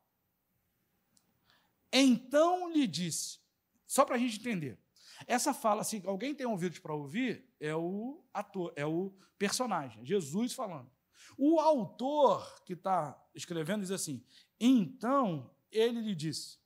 Então 1.91 2.69
lhe 2.71 2.87
disse, 2.87 3.39
só 3.85 4.05
para 4.05 4.15
a 4.15 4.19
gente 4.19 4.39
entender. 4.39 4.79
Essa 5.27 5.53
fala, 5.53 5.83
se 5.83 6.01
alguém 6.05 6.33
tem 6.33 6.45
ouvidos 6.45 6.79
para 6.79 6.95
ouvir, 6.95 7.47
é 7.59 7.75
o 7.75 8.23
ator, 8.33 8.73
é 8.75 8.85
o 8.85 9.13
personagem, 9.37 10.05
Jesus 10.05 10.53
falando. 10.53 10.89
O 11.37 11.59
autor 11.59 12.63
que 12.63 12.73
está 12.73 13.19
escrevendo 13.33 13.81
diz 13.81 13.91
assim: 13.91 14.23
então 14.59 15.49
ele 15.71 16.01
lhe 16.01 16.15
disse. 16.15 16.59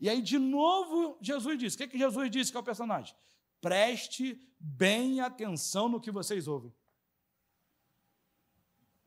E 0.00 0.08
aí, 0.08 0.20
de 0.20 0.38
novo, 0.38 1.16
Jesus 1.20 1.58
disse: 1.58 1.76
o 1.76 1.78
que, 1.78 1.88
que 1.88 1.98
Jesus 1.98 2.30
disse 2.30 2.50
que 2.50 2.56
é 2.56 2.60
o 2.60 2.64
personagem? 2.64 3.14
Preste 3.60 4.40
bem 4.58 5.20
atenção 5.20 5.88
no 5.88 6.00
que 6.00 6.10
vocês 6.10 6.48
ouvem. 6.48 6.74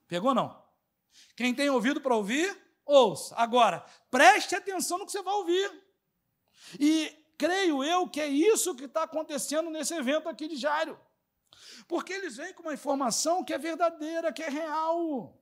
Pegou 0.08 0.34
não? 0.34 0.64
Quem 1.36 1.54
tem 1.54 1.70
ouvido 1.70 2.02
para 2.02 2.16
ouvir, 2.16 2.56
ouça. 2.86 3.36
Agora, 3.36 3.86
preste 4.10 4.56
atenção 4.56 4.98
no 4.98 5.06
que 5.06 5.12
você 5.12 5.22
vai 5.22 5.34
ouvir. 5.34 5.84
E 6.80 7.16
creio 7.38 7.84
eu 7.84 8.08
que 8.08 8.22
é 8.22 8.28
isso 8.28 8.76
que 8.76 8.86
está 8.86 9.04
acontecendo 9.04 9.70
nesse 9.70 9.94
evento 9.94 10.30
aqui 10.30 10.48
de 10.48 10.56
Jairo. 10.56 11.00
Porque 11.88 12.14
eles 12.14 12.38
vêm 12.38 12.54
com 12.54 12.64
uma 12.64 12.74
informação 12.74 13.44
que 13.44 13.54
é 13.54 13.58
verdadeira, 13.58 14.32
que 14.32 14.44
é 14.44 14.50
real. 14.50 15.40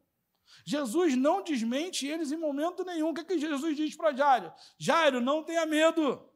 Jesus 0.65 1.15
não 1.15 1.41
desmente 1.43 2.07
eles 2.07 2.31
em 2.31 2.37
momento 2.37 2.83
nenhum. 2.83 3.09
O 3.09 3.13
que, 3.13 3.21
é 3.21 3.25
que 3.25 3.39
Jesus 3.39 3.75
diz 3.75 3.95
para 3.95 4.13
Jairo? 4.13 4.53
Jairo, 4.77 5.19
não 5.19 5.43
tenha 5.43 5.65
medo. 5.65 6.29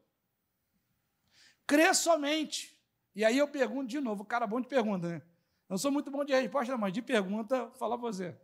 Crê 1.66 1.92
somente. 1.94 2.76
E 3.14 3.24
aí 3.24 3.38
eu 3.38 3.48
pergunto 3.48 3.88
de 3.88 4.00
novo, 4.00 4.22
o 4.22 4.26
cara 4.26 4.46
bom 4.46 4.60
de 4.60 4.68
pergunta, 4.68 5.08
né? 5.08 5.22
Não 5.68 5.76
sou 5.76 5.92
muito 5.92 6.10
bom 6.10 6.24
de 6.24 6.32
resposta, 6.32 6.76
mas 6.78 6.92
de 6.92 7.02
pergunta, 7.02 7.66
para 7.66 7.96
você. 7.96 8.36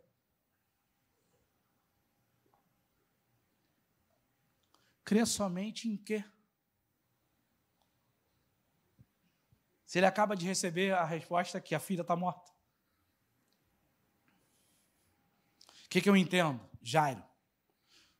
Crê 5.03 5.25
somente 5.25 5.87
em 5.87 5.97
quê? 5.97 6.23
Se 9.85 9.99
ele 9.99 10.05
acaba 10.05 10.35
de 10.35 10.45
receber 10.45 10.93
a 10.93 11.03
resposta 11.03 11.61
que 11.61 11.73
a 11.73 11.79
filha 11.79 12.01
está 12.01 12.15
morta. 12.15 12.51
O 15.85 15.89
que, 15.89 16.01
que 16.01 16.09
eu 16.09 16.17
entendo? 16.17 16.59
Jairo, 16.81 17.23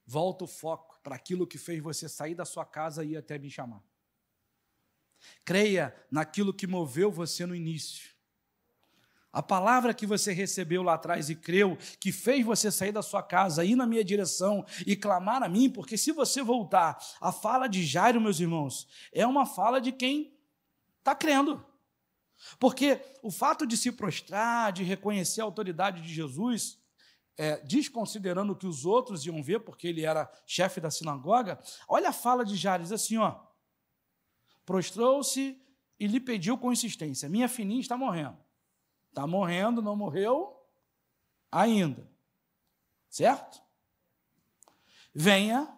volta 0.05 0.45
o 0.45 0.47
foco 0.47 0.99
para 1.03 1.15
aquilo 1.15 1.45
que 1.45 1.57
fez 1.57 1.81
você 1.81 2.07
sair 2.07 2.33
da 2.33 2.45
sua 2.45 2.65
casa 2.65 3.03
e 3.03 3.11
ir 3.11 3.17
até 3.17 3.37
me 3.37 3.51
chamar. 3.51 3.83
Creia 5.43 5.95
naquilo 6.09 6.53
que 6.53 6.65
moveu 6.65 7.11
você 7.11 7.45
no 7.45 7.55
início. 7.55 8.14
A 9.35 9.43
palavra 9.43 9.93
que 9.93 10.05
você 10.05 10.31
recebeu 10.31 10.81
lá 10.81 10.93
atrás 10.93 11.29
e 11.29 11.35
creu, 11.35 11.77
que 11.99 12.11
fez 12.11 12.45
você 12.45 12.71
sair 12.71 12.91
da 12.91 13.01
sua 13.01 13.21
casa, 13.21 13.65
ir 13.65 13.75
na 13.75 13.85
minha 13.85 14.03
direção 14.03 14.65
e 14.87 14.95
clamar 14.95 15.43
a 15.43 15.49
mim, 15.49 15.69
porque 15.69 15.97
se 15.97 16.11
você 16.11 16.41
voltar, 16.41 16.97
a 17.19 17.31
fala 17.31 17.67
de 17.67 17.83
Jairo, 17.83 18.21
meus 18.21 18.39
irmãos, 18.39 18.87
é 19.11 19.27
uma 19.27 19.45
fala 19.45 19.81
de 19.81 19.91
quem 19.91 20.35
Está 21.05 21.13
crendo. 21.13 21.63
Porque 22.59 22.99
o 23.21 23.29
fato 23.29 23.67
de 23.67 23.77
se 23.77 23.91
prostrar, 23.91 24.73
de 24.73 24.83
reconhecer 24.83 25.39
a 25.39 25.43
autoridade 25.43 26.01
de 26.01 26.11
Jesus, 26.11 26.79
é, 27.37 27.57
desconsiderando 27.57 28.53
o 28.53 28.55
que 28.55 28.65
os 28.65 28.85
outros 28.85 29.23
iam 29.23 29.43
ver, 29.43 29.59
porque 29.59 29.87
ele 29.87 30.03
era 30.03 30.27
chefe 30.47 30.81
da 30.81 30.89
sinagoga, 30.89 31.61
olha 31.87 32.09
a 32.09 32.13
fala 32.13 32.43
de 32.43 32.55
Jares 32.55 32.91
assim, 32.91 33.17
ó. 33.17 33.39
Prostrou-se 34.65 35.61
e 35.99 36.07
lhe 36.07 36.19
pediu 36.19 36.57
com 36.57 36.73
insistência: 36.73 37.29
Minha 37.29 37.47
fininha 37.47 37.81
está 37.81 37.95
morrendo. 37.95 38.43
Está 39.15 39.25
morrendo, 39.25 39.81
não 39.81 39.95
morreu 39.95 40.61
ainda. 41.49 42.05
Certo? 43.09 43.61
Venha, 45.13 45.73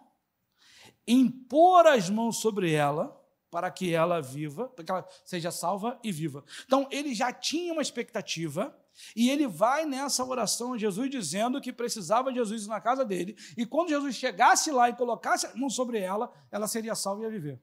impor 1.06 1.86
as 1.86 2.10
mãos 2.10 2.38
sobre 2.38 2.72
ela 2.72 3.16
para 3.48 3.70
que 3.70 3.94
ela 3.94 4.20
viva, 4.20 4.68
para 4.70 4.84
que 4.84 4.90
ela 4.90 5.08
seja 5.24 5.52
salva 5.52 6.00
e 6.02 6.10
viva. 6.10 6.44
Então, 6.64 6.88
ele 6.90 7.14
já 7.14 7.32
tinha 7.32 7.72
uma 7.72 7.80
expectativa 7.80 8.76
e 9.14 9.30
ele 9.30 9.46
vai 9.46 9.86
nessa 9.86 10.24
oração 10.24 10.72
a 10.72 10.78
Jesus 10.78 11.08
dizendo 11.08 11.60
que 11.60 11.72
precisava 11.72 12.32
de 12.32 12.38
Jesus 12.40 12.66
na 12.66 12.80
casa 12.80 13.04
dele, 13.04 13.36
e 13.56 13.64
quando 13.64 13.90
Jesus 13.90 14.16
chegasse 14.16 14.72
lá 14.72 14.88
e 14.88 14.96
colocasse 14.96 15.46
a 15.46 15.54
mão 15.54 15.70
sobre 15.70 16.00
ela, 16.00 16.28
ela 16.50 16.66
seria 16.66 16.96
salva 16.96 17.22
e 17.22 17.24
ia 17.26 17.30
viver. 17.30 17.62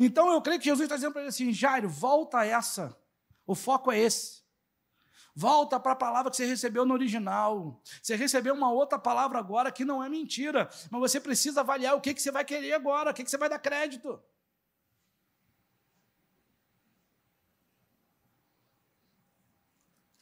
Então 0.00 0.32
eu 0.32 0.42
creio 0.42 0.58
que 0.58 0.64
Jesus 0.64 0.82
está 0.82 0.96
dizendo 0.96 1.12
para 1.12 1.22
ele 1.22 1.28
assim: 1.28 1.52
Jairo, 1.52 1.88
volta 1.88 2.40
a 2.40 2.44
essa. 2.44 2.96
O 3.46 3.54
foco 3.54 3.92
é 3.92 3.98
esse. 4.00 4.41
Volta 5.34 5.80
para 5.80 5.92
a 5.92 5.96
palavra 5.96 6.30
que 6.30 6.36
você 6.36 6.44
recebeu 6.44 6.84
no 6.84 6.92
original. 6.92 7.80
Você 8.02 8.14
recebeu 8.16 8.54
uma 8.54 8.70
outra 8.70 8.98
palavra 8.98 9.38
agora 9.38 9.72
que 9.72 9.84
não 9.84 10.04
é 10.04 10.08
mentira, 10.08 10.68
mas 10.90 11.00
você 11.00 11.18
precisa 11.18 11.60
avaliar 11.60 11.96
o 11.96 12.00
que, 12.00 12.12
que 12.12 12.20
você 12.20 12.30
vai 12.30 12.44
querer 12.44 12.74
agora, 12.74 13.10
o 13.10 13.14
que, 13.14 13.24
que 13.24 13.30
você 13.30 13.38
vai 13.38 13.48
dar 13.48 13.58
crédito. 13.58 14.20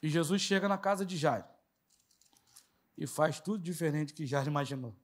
E 0.03 0.09
Jesus 0.09 0.41
chega 0.41 0.69
na 0.69 0.79
casa 0.79 1.05
de 1.05 1.17
Jairo 1.17 1.45
e 2.97 3.07
faz 3.07 3.41
tudo 3.41 3.63
diferente 3.63 4.15
que 4.15 4.27
Jairo 4.27 4.49
imaginou. 4.49 4.97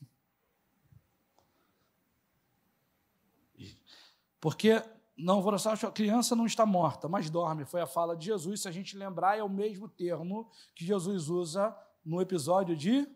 Porque 4.40 4.82
não 5.16 5.40
vou 5.40 5.54
a 5.54 5.92
criança 5.92 6.36
não 6.36 6.44
está 6.44 6.66
morta, 6.66 7.08
mas 7.08 7.30
dorme. 7.30 7.64
Foi 7.64 7.80
a 7.80 7.86
fala 7.86 8.14
de 8.14 8.26
Jesus. 8.26 8.62
Se 8.62 8.68
a 8.68 8.70
gente 8.70 8.96
lembrar, 8.96 9.38
é 9.38 9.42
o 9.42 9.48
mesmo 9.48 9.88
termo 9.88 10.50
que 10.74 10.84
Jesus 10.84 11.28
usa 11.28 11.74
no 12.04 12.20
episódio 12.20 12.76
de 12.76 13.08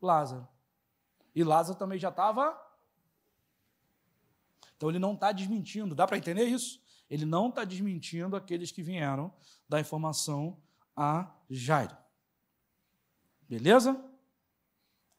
Lázaro. 0.00 0.46
E 1.34 1.42
Lázaro 1.42 1.78
também 1.78 1.98
já 1.98 2.10
estava. 2.10 2.56
Então 4.76 4.90
ele 4.90 4.98
não 4.98 5.14
está 5.14 5.32
desmentindo. 5.32 5.94
Dá 5.94 6.06
para 6.06 6.18
entender 6.18 6.44
isso? 6.44 6.82
Ele 7.08 7.24
não 7.24 7.48
está 7.48 7.64
desmentindo 7.64 8.36
aqueles 8.36 8.70
que 8.70 8.82
vieram 8.82 9.32
da 9.66 9.80
informação 9.80 10.60
a 10.94 11.34
Jairo. 11.48 11.96
Beleza? 13.48 14.07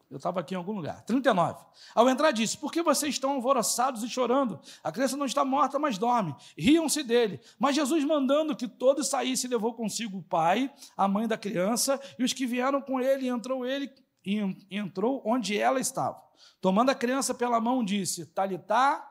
Eu 0.09 0.17
estava 0.17 0.39
aqui 0.39 0.55
em 0.55 0.57
algum 0.57 0.73
lugar. 0.73 1.03
39. 1.03 1.63
Ao 1.93 2.09
entrar, 2.09 2.31
disse: 2.31 2.57
Por 2.57 2.71
que 2.71 2.81
vocês 2.81 3.13
estão 3.13 3.31
alvoroçados 3.31 4.01
e 4.01 4.09
chorando? 4.09 4.59
A 4.83 4.91
criança 4.91 5.15
não 5.15 5.25
está 5.25 5.45
morta, 5.45 5.77
mas 5.77 5.99
dorme. 5.99 6.35
Riam-se 6.57 7.03
dele. 7.03 7.39
Mas 7.59 7.75
Jesus, 7.75 8.03
mandando 8.03 8.55
que 8.55 8.67
todos 8.67 9.07
saíssem, 9.07 9.49
levou 9.49 9.73
consigo 9.75 10.17
o 10.17 10.23
pai, 10.23 10.73
a 10.97 11.07
mãe 11.07 11.27
da 11.27 11.37
criança 11.37 11.99
e 12.17 12.23
os 12.23 12.33
que 12.33 12.47
vieram 12.47 12.81
com 12.81 12.99
ele. 12.99 13.27
Entrou 13.27 13.65
ele 13.65 13.93
e 14.25 14.39
entrou 14.71 15.21
onde 15.23 15.57
ela 15.57 15.79
estava. 15.79 16.19
Tomando 16.59 16.89
a 16.89 16.95
criança 16.95 17.35
pela 17.35 17.61
mão, 17.61 17.83
disse: 17.85 18.25
Talitá, 18.25 19.07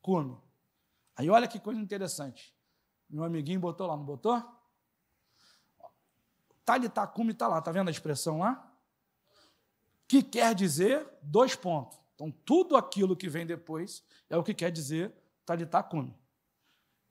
come. 0.00 0.36
Aí 1.16 1.28
olha 1.28 1.48
que 1.48 1.58
coisa 1.58 1.80
interessante. 1.80 2.54
Meu 3.10 3.24
amiguinho 3.24 3.58
botou 3.58 3.88
lá, 3.88 3.96
não 3.96 4.04
botou? 4.04 4.40
Talitacume 6.64 7.32
está 7.32 7.48
lá, 7.48 7.58
está 7.58 7.72
vendo 7.72 7.88
a 7.88 7.90
expressão 7.90 8.38
lá? 8.38 8.65
Que 10.08 10.22
quer 10.22 10.54
dizer 10.54 11.06
dois 11.22 11.54
pontos. 11.54 11.98
Então, 12.14 12.30
tudo 12.44 12.76
aquilo 12.76 13.16
que 13.16 13.28
vem 13.28 13.44
depois 13.44 14.02
é 14.30 14.36
o 14.36 14.42
que 14.42 14.54
quer 14.54 14.70
dizer 14.70 15.12
Talitacume. 15.44 16.16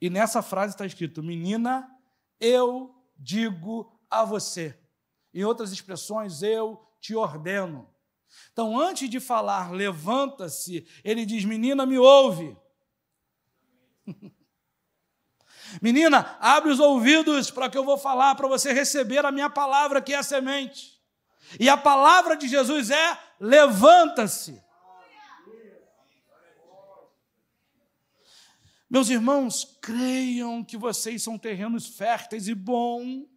E 0.01 0.09
nessa 0.09 0.41
frase 0.41 0.73
está 0.73 0.85
escrito: 0.85 1.23
Menina, 1.23 1.89
eu 2.39 2.93
digo 3.17 3.97
a 4.09 4.25
você. 4.25 4.77
Em 5.33 5.43
outras 5.43 5.71
expressões, 5.71 6.41
eu 6.41 6.81
te 6.99 7.15
ordeno. 7.15 7.89
Então, 8.51 8.79
antes 8.79 9.09
de 9.09 9.19
falar, 9.19 9.71
levanta-se, 9.71 10.87
ele 11.03 11.25
diz: 11.25 11.45
Menina, 11.45 11.85
me 11.85 11.97
ouve. 11.97 12.55
Menina, 15.81 16.37
abre 16.39 16.71
os 16.71 16.79
ouvidos 16.79 17.49
para 17.49 17.69
que 17.69 17.77
eu 17.77 17.83
vou 17.83 17.97
falar, 17.97 18.35
para 18.35 18.47
você 18.47 18.71
receber 18.71 19.25
a 19.25 19.31
minha 19.31 19.49
palavra, 19.49 20.01
que 20.01 20.13
é 20.13 20.17
a 20.17 20.23
semente. 20.23 20.94
E 21.59 21.69
a 21.69 21.77
palavra 21.77 22.35
de 22.35 22.47
Jesus 22.47 22.89
é: 22.89 23.19
levanta-se. 23.39 24.63
Meus 28.89 29.09
irmãos, 29.09 29.77
creiam 29.81 30.63
que 30.63 30.77
vocês 30.77 31.21
são 31.23 31.37
terrenos 31.37 31.97
férteis 31.97 32.47
e 32.47 32.55
bons. 32.55 33.27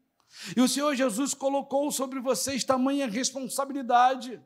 E 0.57 0.61
o 0.61 0.69
Senhor 0.69 0.95
Jesus 0.95 1.35
colocou 1.35 1.91
sobre 1.91 2.21
vocês 2.21 2.63
tamanha 2.63 3.09
responsabilidade. 3.09 4.41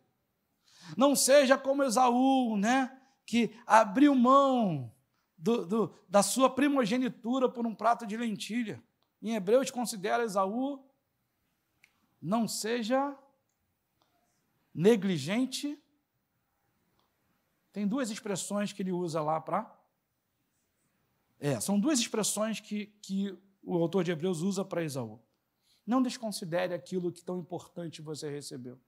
Não 0.96 1.14
seja 1.14 1.58
como 1.58 1.82
Esaú, 1.82 2.56
né? 2.56 2.96
Que 3.26 3.54
abriu 3.66 4.14
mão 4.14 4.92
do, 5.36 5.66
do, 5.66 5.94
da 6.08 6.22
sua 6.22 6.48
primogenitura 6.48 7.48
por 7.48 7.66
um 7.66 7.74
prato 7.74 8.06
de 8.06 8.16
lentilha. 8.16 8.82
Em 9.20 9.34
Hebreus 9.34 9.70
considera 9.70 10.24
Esaú, 10.24 10.84
não 12.20 12.46
seja 12.46 13.16
negligente. 14.74 15.78
Tem 17.72 17.86
duas 17.86 18.10
expressões 18.10 18.72
que 18.72 18.82
ele 18.82 18.92
usa 18.92 19.20
lá 19.20 19.40
para. 19.40 19.70
É, 21.38 21.58
são 21.60 21.78
duas 21.78 21.98
expressões 21.98 22.60
que, 22.60 22.86
que 23.02 23.36
o 23.62 23.76
autor 23.76 24.04
de 24.04 24.10
Hebreus 24.10 24.40
usa 24.40 24.64
para 24.64 24.84
Esaú. 24.84 25.20
Não 25.86 26.02
desconsidere 26.02 26.74
aquilo 26.74 27.12
que 27.12 27.24
tão 27.24 27.38
importante 27.38 28.00
você 28.00 28.30
recebeu. 28.30 28.80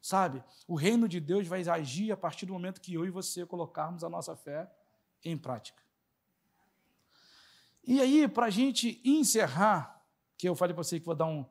Sabe, 0.00 0.44
o 0.68 0.74
reino 0.74 1.08
de 1.08 1.18
Deus 1.18 1.46
vai 1.46 1.62
agir 1.68 2.12
a 2.12 2.16
partir 2.16 2.46
do 2.46 2.52
momento 2.52 2.80
que 2.80 2.94
eu 2.94 3.06
e 3.06 3.10
você 3.10 3.46
colocarmos 3.46 4.04
a 4.04 4.08
nossa 4.08 4.36
fé 4.36 4.70
em 5.24 5.36
prática. 5.36 5.82
E 7.82 8.00
aí, 8.00 8.28
para 8.28 8.46
a 8.46 8.50
gente 8.50 9.00
encerrar, 9.04 10.02
que 10.36 10.48
eu 10.48 10.54
falei 10.54 10.74
para 10.74 10.82
você 10.82 10.98
que 10.98 11.06
vou 11.06 11.14
dar 11.14 11.26
um 11.26 11.44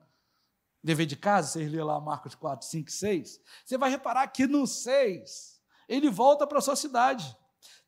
dever 0.84 1.06
de 1.06 1.16
casa, 1.16 1.48
vocês 1.48 1.72
lêem 1.72 1.84
lá 1.84 2.00
Marcos 2.02 2.36
4, 2.36 2.68
5 2.68 2.92
6, 2.92 3.42
você 3.64 3.78
vai 3.78 3.90
reparar 3.90 4.28
que 4.28 4.46
no 4.46 4.68
6, 4.68 5.62
ele 5.88 6.10
volta 6.10 6.46
para 6.46 6.60
a 6.60 6.62
sua 6.62 6.76
cidade. 6.76 7.36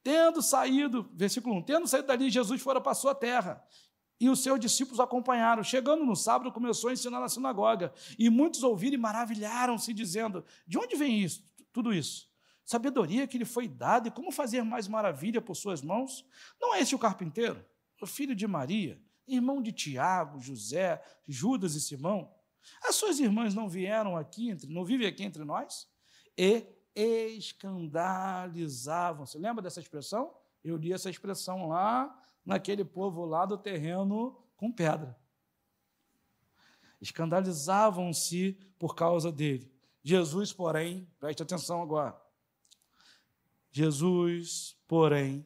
Tendo 0.01 0.41
saído, 0.41 1.09
versículo 1.13 1.55
1, 1.57 1.63
tendo 1.63 1.87
saído 1.87 2.07
dali, 2.07 2.29
Jesus 2.29 2.61
fora 2.61 2.79
para 2.79 2.91
a 2.91 2.95
sua 2.95 3.15
terra 3.15 3.63
e 4.19 4.29
os 4.29 4.41
seus 4.41 4.59
discípulos 4.59 4.99
acompanharam. 4.99 5.63
Chegando 5.63 6.05
no 6.05 6.15
sábado, 6.15 6.51
começou 6.51 6.89
a 6.89 6.93
ensinar 6.93 7.19
na 7.19 7.27
sinagoga. 7.27 7.93
E 8.17 8.29
muitos 8.29 8.63
ouviram 8.63 8.95
e 8.95 8.97
maravilharam-se, 8.97 9.93
dizendo: 9.93 10.45
De 10.67 10.77
onde 10.77 10.95
vem 10.95 11.21
isso, 11.21 11.43
tudo 11.73 11.93
isso? 11.93 12.29
Sabedoria 12.63 13.27
que 13.27 13.37
lhe 13.37 13.45
foi 13.45 13.67
dada 13.67 14.07
e 14.07 14.11
como 14.11 14.31
fazer 14.31 14.63
mais 14.63 14.87
maravilha 14.87 15.41
por 15.41 15.55
suas 15.55 15.81
mãos? 15.81 16.25
Não 16.59 16.73
é 16.73 16.79
esse 16.79 16.95
o 16.95 16.99
carpinteiro, 16.99 17.63
o 18.01 18.07
filho 18.07 18.35
de 18.35 18.47
Maria, 18.47 18.99
irmão 19.27 19.61
de 19.61 19.71
Tiago, 19.71 20.39
José, 20.39 21.01
Judas 21.27 21.75
e 21.75 21.81
Simão? 21.81 22.33
As 22.83 22.95
suas 22.95 23.19
irmãs 23.19 23.53
não 23.53 23.69
vieram 23.69 24.17
aqui, 24.17 24.49
entre, 24.49 24.71
não 24.71 24.85
vivem 24.85 25.07
aqui 25.07 25.23
entre 25.23 25.43
nós? 25.43 25.87
E 26.37 26.67
escandalizavam-se. 26.95 29.37
Lembra 29.37 29.61
dessa 29.61 29.79
expressão? 29.79 30.35
Eu 30.63 30.75
li 30.77 30.91
essa 30.93 31.09
expressão 31.09 31.67
lá 31.67 32.17
naquele 32.45 32.85
povo 32.85 33.25
lá 33.25 33.45
do 33.45 33.57
terreno 33.57 34.41
com 34.55 34.71
pedra. 34.71 35.19
Escandalizavam-se 37.01 38.53
por 38.79 38.95
causa 38.95 39.29
dele. 39.31 39.71
Jesus, 40.01 40.53
porém, 40.53 41.07
preste 41.19 41.43
atenção 41.43 41.81
agora. 41.81 42.17
Jesus, 43.71 44.77
porém, 44.87 45.45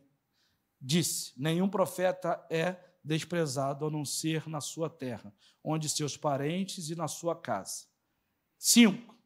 disse: 0.79 1.33
Nenhum 1.35 1.67
profeta 1.67 2.45
é 2.49 2.77
desprezado 3.03 3.85
a 3.85 3.89
não 3.89 4.03
ser 4.03 4.47
na 4.47 4.61
sua 4.61 4.89
terra, 4.89 5.33
onde 5.63 5.89
seus 5.89 6.17
parentes 6.17 6.89
e 6.89 6.95
na 6.95 7.07
sua 7.07 7.35
casa. 7.35 7.85
Cinco, 8.57 9.17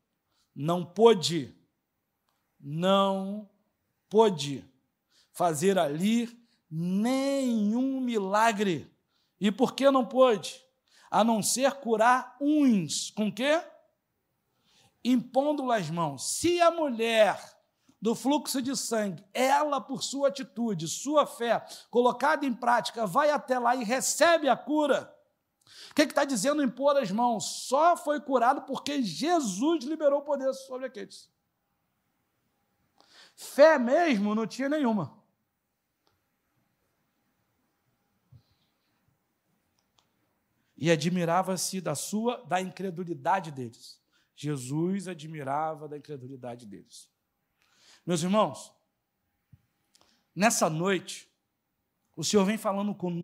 não 0.55 0.85
pôde, 0.85 1.53
não 2.59 3.49
pôde 4.09 4.63
fazer 5.31 5.77
ali 5.77 6.29
nenhum 6.69 7.99
milagre. 7.99 8.91
E 9.39 9.51
por 9.51 9.73
que 9.73 9.89
não 9.89 10.05
pôde? 10.05 10.63
A 11.09 11.23
não 11.23 11.43
ser 11.43 11.71
curar 11.73 12.37
uns. 12.39 13.11
Com 13.11 13.31
quê? 13.31 13.61
Impondo 15.03 15.71
as 15.71 15.89
mãos. 15.89 16.37
Se 16.37 16.61
a 16.61 16.71
mulher 16.71 17.52
do 18.03 18.13
fluxo 18.13 18.61
de 18.61 18.75
sangue, 18.75 19.23
ela, 19.33 19.79
por 19.79 20.03
sua 20.03 20.27
atitude, 20.27 20.89
sua 20.89 21.25
fé, 21.25 21.65
colocada 21.89 22.45
em 22.45 22.53
prática, 22.53 23.07
vai 23.07 23.29
até 23.29 23.57
lá 23.57 23.77
e 23.77 23.83
recebe 23.85 24.49
a 24.49 24.57
cura. 24.57 25.09
O 25.89 25.93
que 25.95 26.01
está 26.01 26.25
dizendo 26.25 26.61
impor 26.61 26.97
as 26.97 27.09
mãos? 27.09 27.45
Só 27.65 27.95
foi 27.95 28.19
curado 28.19 28.63
porque 28.63 29.01
Jesus 29.01 29.85
liberou 29.85 30.19
o 30.19 30.25
poder 30.25 30.53
sobre 30.53 30.85
aqueles. 30.85 31.31
Fé 33.37 33.79
mesmo 33.79 34.35
não 34.35 34.45
tinha 34.45 34.67
nenhuma. 34.67 35.23
e 40.75 40.91
admirava-se 40.91 41.79
da 41.79 41.95
sua 41.95 42.43
da 42.43 42.59
incredulidade 42.59 43.51
deles. 43.51 44.01
Jesus 44.35 45.07
admirava 45.07 45.87
da 45.87 45.97
incredulidade 45.97 46.65
deles. 46.65 47.12
Meus 48.05 48.21
irmãos, 48.21 48.73
nessa 50.35 50.69
noite, 50.69 51.31
o 52.15 52.23
Senhor 52.23 52.45
vem 52.45 52.57
falando 52.57 52.93
com 52.93 53.21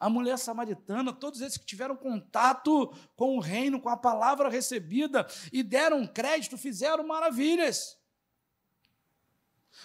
a 0.00 0.10
mulher 0.10 0.38
samaritana, 0.38 1.12
todos 1.12 1.40
esses 1.40 1.58
que 1.58 1.66
tiveram 1.66 1.96
contato 1.96 2.92
com 3.14 3.36
o 3.36 3.40
reino, 3.40 3.80
com 3.80 3.88
a 3.88 3.96
palavra 3.96 4.48
recebida 4.48 5.26
e 5.52 5.62
deram 5.62 6.06
crédito, 6.06 6.56
fizeram 6.58 7.06
maravilhas. 7.06 7.98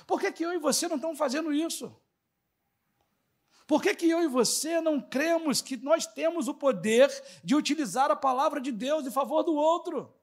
Por 0.08 0.20
que, 0.20 0.32
que 0.32 0.44
eu 0.44 0.54
e 0.54 0.58
você 0.58 0.88
não 0.88 0.96
estamos 0.96 1.18
fazendo 1.18 1.54
isso? 1.54 1.96
Por 3.68 3.82
que, 3.82 3.94
que 3.94 4.10
eu 4.10 4.24
e 4.24 4.28
você 4.28 4.82
não 4.82 5.00
cremos 5.00 5.62
que 5.62 5.78
nós 5.78 6.06
temos 6.08 6.48
o 6.48 6.54
poder 6.54 7.10
de 7.44 7.56
utilizar 7.56 8.10
a 8.10 8.16
palavra 8.16 8.60
de 8.60 8.72
Deus 8.72 9.06
em 9.06 9.12
favor 9.12 9.44
do 9.44 9.54
outro? 9.54 10.14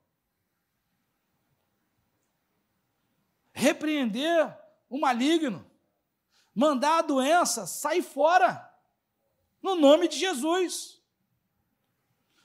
Repreender 3.59 4.57
o 4.89 5.01
maligno, 5.01 5.69
mandar 6.55 6.99
a 6.99 7.03
doença 7.03 7.67
sair 7.67 8.03
fora, 8.03 8.73
no 9.61 9.75
nome 9.75 10.07
de 10.07 10.17
Jesus. 10.17 11.03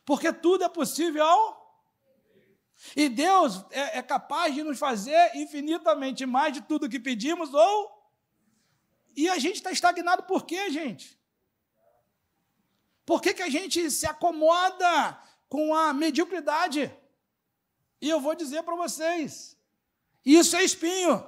Porque 0.03 0.33
tudo 0.33 0.63
é 0.63 0.69
possível 0.69 1.23
e 2.95 3.07
Deus 3.07 3.63
é, 3.69 3.99
é, 3.99 4.01
capaz 4.01 4.53
de 4.53 4.63
nos 4.63 4.77
fazer 4.79 5.35
infinitamente 5.35 6.25
mais 6.25 6.51
de 6.53 6.61
tudo 6.61 6.89
que 6.89 6.99
pedimos 6.99 7.53
ou 7.53 8.11
e 9.15 9.29
a 9.29 9.37
gente 9.37 9.57
está 9.57 9.71
estagnado 9.71 10.23
por 10.23 10.43
quê, 10.43 10.71
gente? 10.71 11.17
Por 13.05 13.21
que, 13.21 13.33
que 13.33 13.43
a 13.43 13.49
gente 13.49 13.91
se 13.91 14.07
acomoda 14.07 15.21
com 15.47 15.75
a 15.75 15.93
mediocridade? 15.93 16.91
E 18.01 18.09
eu 18.09 18.19
vou 18.19 18.33
dizer 18.33 18.63
para 18.63 18.75
vocês: 18.75 19.55
isso 20.25 20.55
é 20.55 20.63
espinho. 20.63 21.27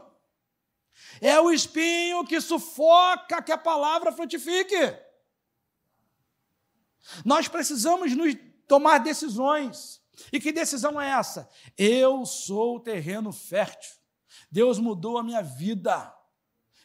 É 1.21 1.39
o 1.39 1.51
espinho 1.51 2.25
que 2.25 2.39
sufoca 2.39 3.41
que 3.41 3.51
a 3.51 3.57
palavra 3.57 4.11
frutifique. 4.11 4.75
Nós 7.23 7.47
precisamos 7.47 8.15
nos 8.15 8.35
tomar 8.67 8.99
decisões. 8.99 10.01
E 10.31 10.39
que 10.39 10.51
decisão 10.51 10.99
é 10.99 11.09
essa? 11.09 11.49
Eu 11.77 12.25
sou 12.25 12.77
o 12.77 12.79
terreno 12.79 13.31
fértil. 13.31 13.95
Deus 14.49 14.79
mudou 14.79 15.17
a 15.17 15.23
minha 15.23 15.41
vida. 15.41 16.13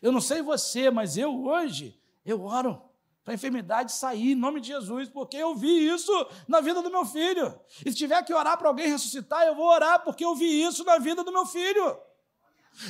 Eu 0.03 0.11
não 0.11 0.21
sei 0.21 0.43
você, 0.43 0.91
mas 0.91 1.17
eu 1.17 1.45
hoje, 1.45 2.01
eu 2.25 2.43
oro 2.43 2.90
a 3.31 3.35
enfermidade 3.35 3.93
sair 3.93 4.33
em 4.33 4.35
nome 4.35 4.61
de 4.61 4.69
Jesus, 4.69 5.09
porque 5.09 5.37
eu 5.37 5.55
vi 5.55 5.89
isso 5.89 6.13
na 6.49 6.61
vida 6.61 6.83
do 6.83 6.91
meu 6.91 7.05
filho. 7.05 7.59
E 7.85 7.91
se 7.91 7.97
tiver 7.97 8.23
que 8.25 8.33
orar 8.33 8.59
para 8.59 8.69
alguém 8.69 8.89
ressuscitar, 8.89 9.47
eu 9.47 9.55
vou 9.55 9.67
orar, 9.67 10.03
porque 10.03 10.25
eu 10.25 10.35
vi 10.35 10.63
isso 10.63 10.85
na 10.85 10.99
vida 10.99 11.25
do 11.25 11.33
meu 11.33 11.47
filho. 11.47 11.99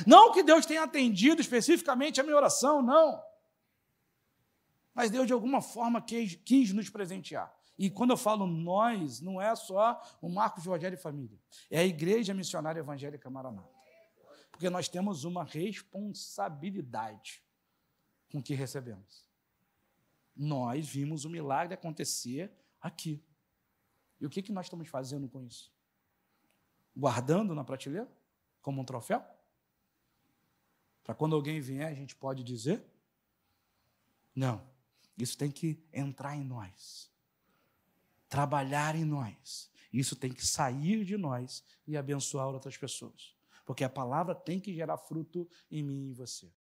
Não 0.05 0.31
que 0.31 0.43
Deus 0.43 0.65
tenha 0.65 0.83
atendido 0.83 1.41
especificamente 1.41 2.19
a 2.19 2.23
minha 2.23 2.35
oração, 2.35 2.81
não. 2.81 3.21
Mas 4.93 5.09
Deus, 5.09 5.25
de 5.25 5.33
alguma 5.33 5.61
forma, 5.61 6.01
quis, 6.01 6.35
quis 6.35 6.73
nos 6.73 6.89
presentear. 6.89 7.51
E 7.77 7.89
quando 7.89 8.11
eu 8.11 8.17
falo 8.17 8.45
nós, 8.45 9.21
não 9.21 9.41
é 9.41 9.55
só 9.55 9.99
o 10.21 10.29
Marcos 10.29 10.65
Rogério 10.65 10.95
e 10.95 11.01
família, 11.01 11.39
é 11.69 11.79
a 11.79 11.85
Igreja 11.85 12.33
Missionária 12.33 12.79
Evangélica 12.79 13.29
Maranata 13.29 13.81
porque 14.61 14.69
nós 14.69 14.87
temos 14.87 15.23
uma 15.23 15.43
responsabilidade 15.43 17.43
com 18.31 18.37
o 18.37 18.43
que 18.43 18.53
recebemos. 18.53 19.25
Nós 20.35 20.87
vimos 20.87 21.25
o 21.25 21.29
milagre 21.29 21.73
acontecer 21.73 22.51
aqui. 22.79 23.23
E 24.19 24.25
o 24.25 24.29
que, 24.29 24.41
que 24.41 24.51
nós 24.51 24.65
estamos 24.65 24.87
fazendo 24.87 25.27
com 25.27 25.41
isso? 25.43 25.71
Guardando 26.95 27.55
na 27.55 27.63
prateleira, 27.63 28.09
como 28.61 28.81
um 28.81 28.85
troféu? 28.85 29.23
Para 31.03 31.15
quando 31.15 31.35
alguém 31.35 31.59
vier, 31.59 31.87
a 31.87 31.93
gente 31.93 32.15
pode 32.15 32.43
dizer? 32.43 32.85
Não. 34.35 34.69
Isso 35.17 35.37
tem 35.37 35.51
que 35.51 35.83
entrar 35.91 36.35
em 36.35 36.43
nós, 36.43 37.11
trabalhar 38.29 38.95
em 38.95 39.05
nós. 39.05 39.71
Isso 39.91 40.15
tem 40.15 40.31
que 40.31 40.45
sair 40.45 41.03
de 41.03 41.17
nós 41.17 41.63
e 41.85 41.97
abençoar 41.97 42.47
outras 42.47 42.77
pessoas 42.77 43.35
porque 43.71 43.85
a 43.85 43.89
palavra 43.89 44.35
tem 44.35 44.59
que 44.59 44.73
gerar 44.73 44.97
fruto 44.97 45.49
em 45.71 45.81
mim 45.81 46.07
e 46.07 46.09
em 46.09 46.13
você. 46.13 46.51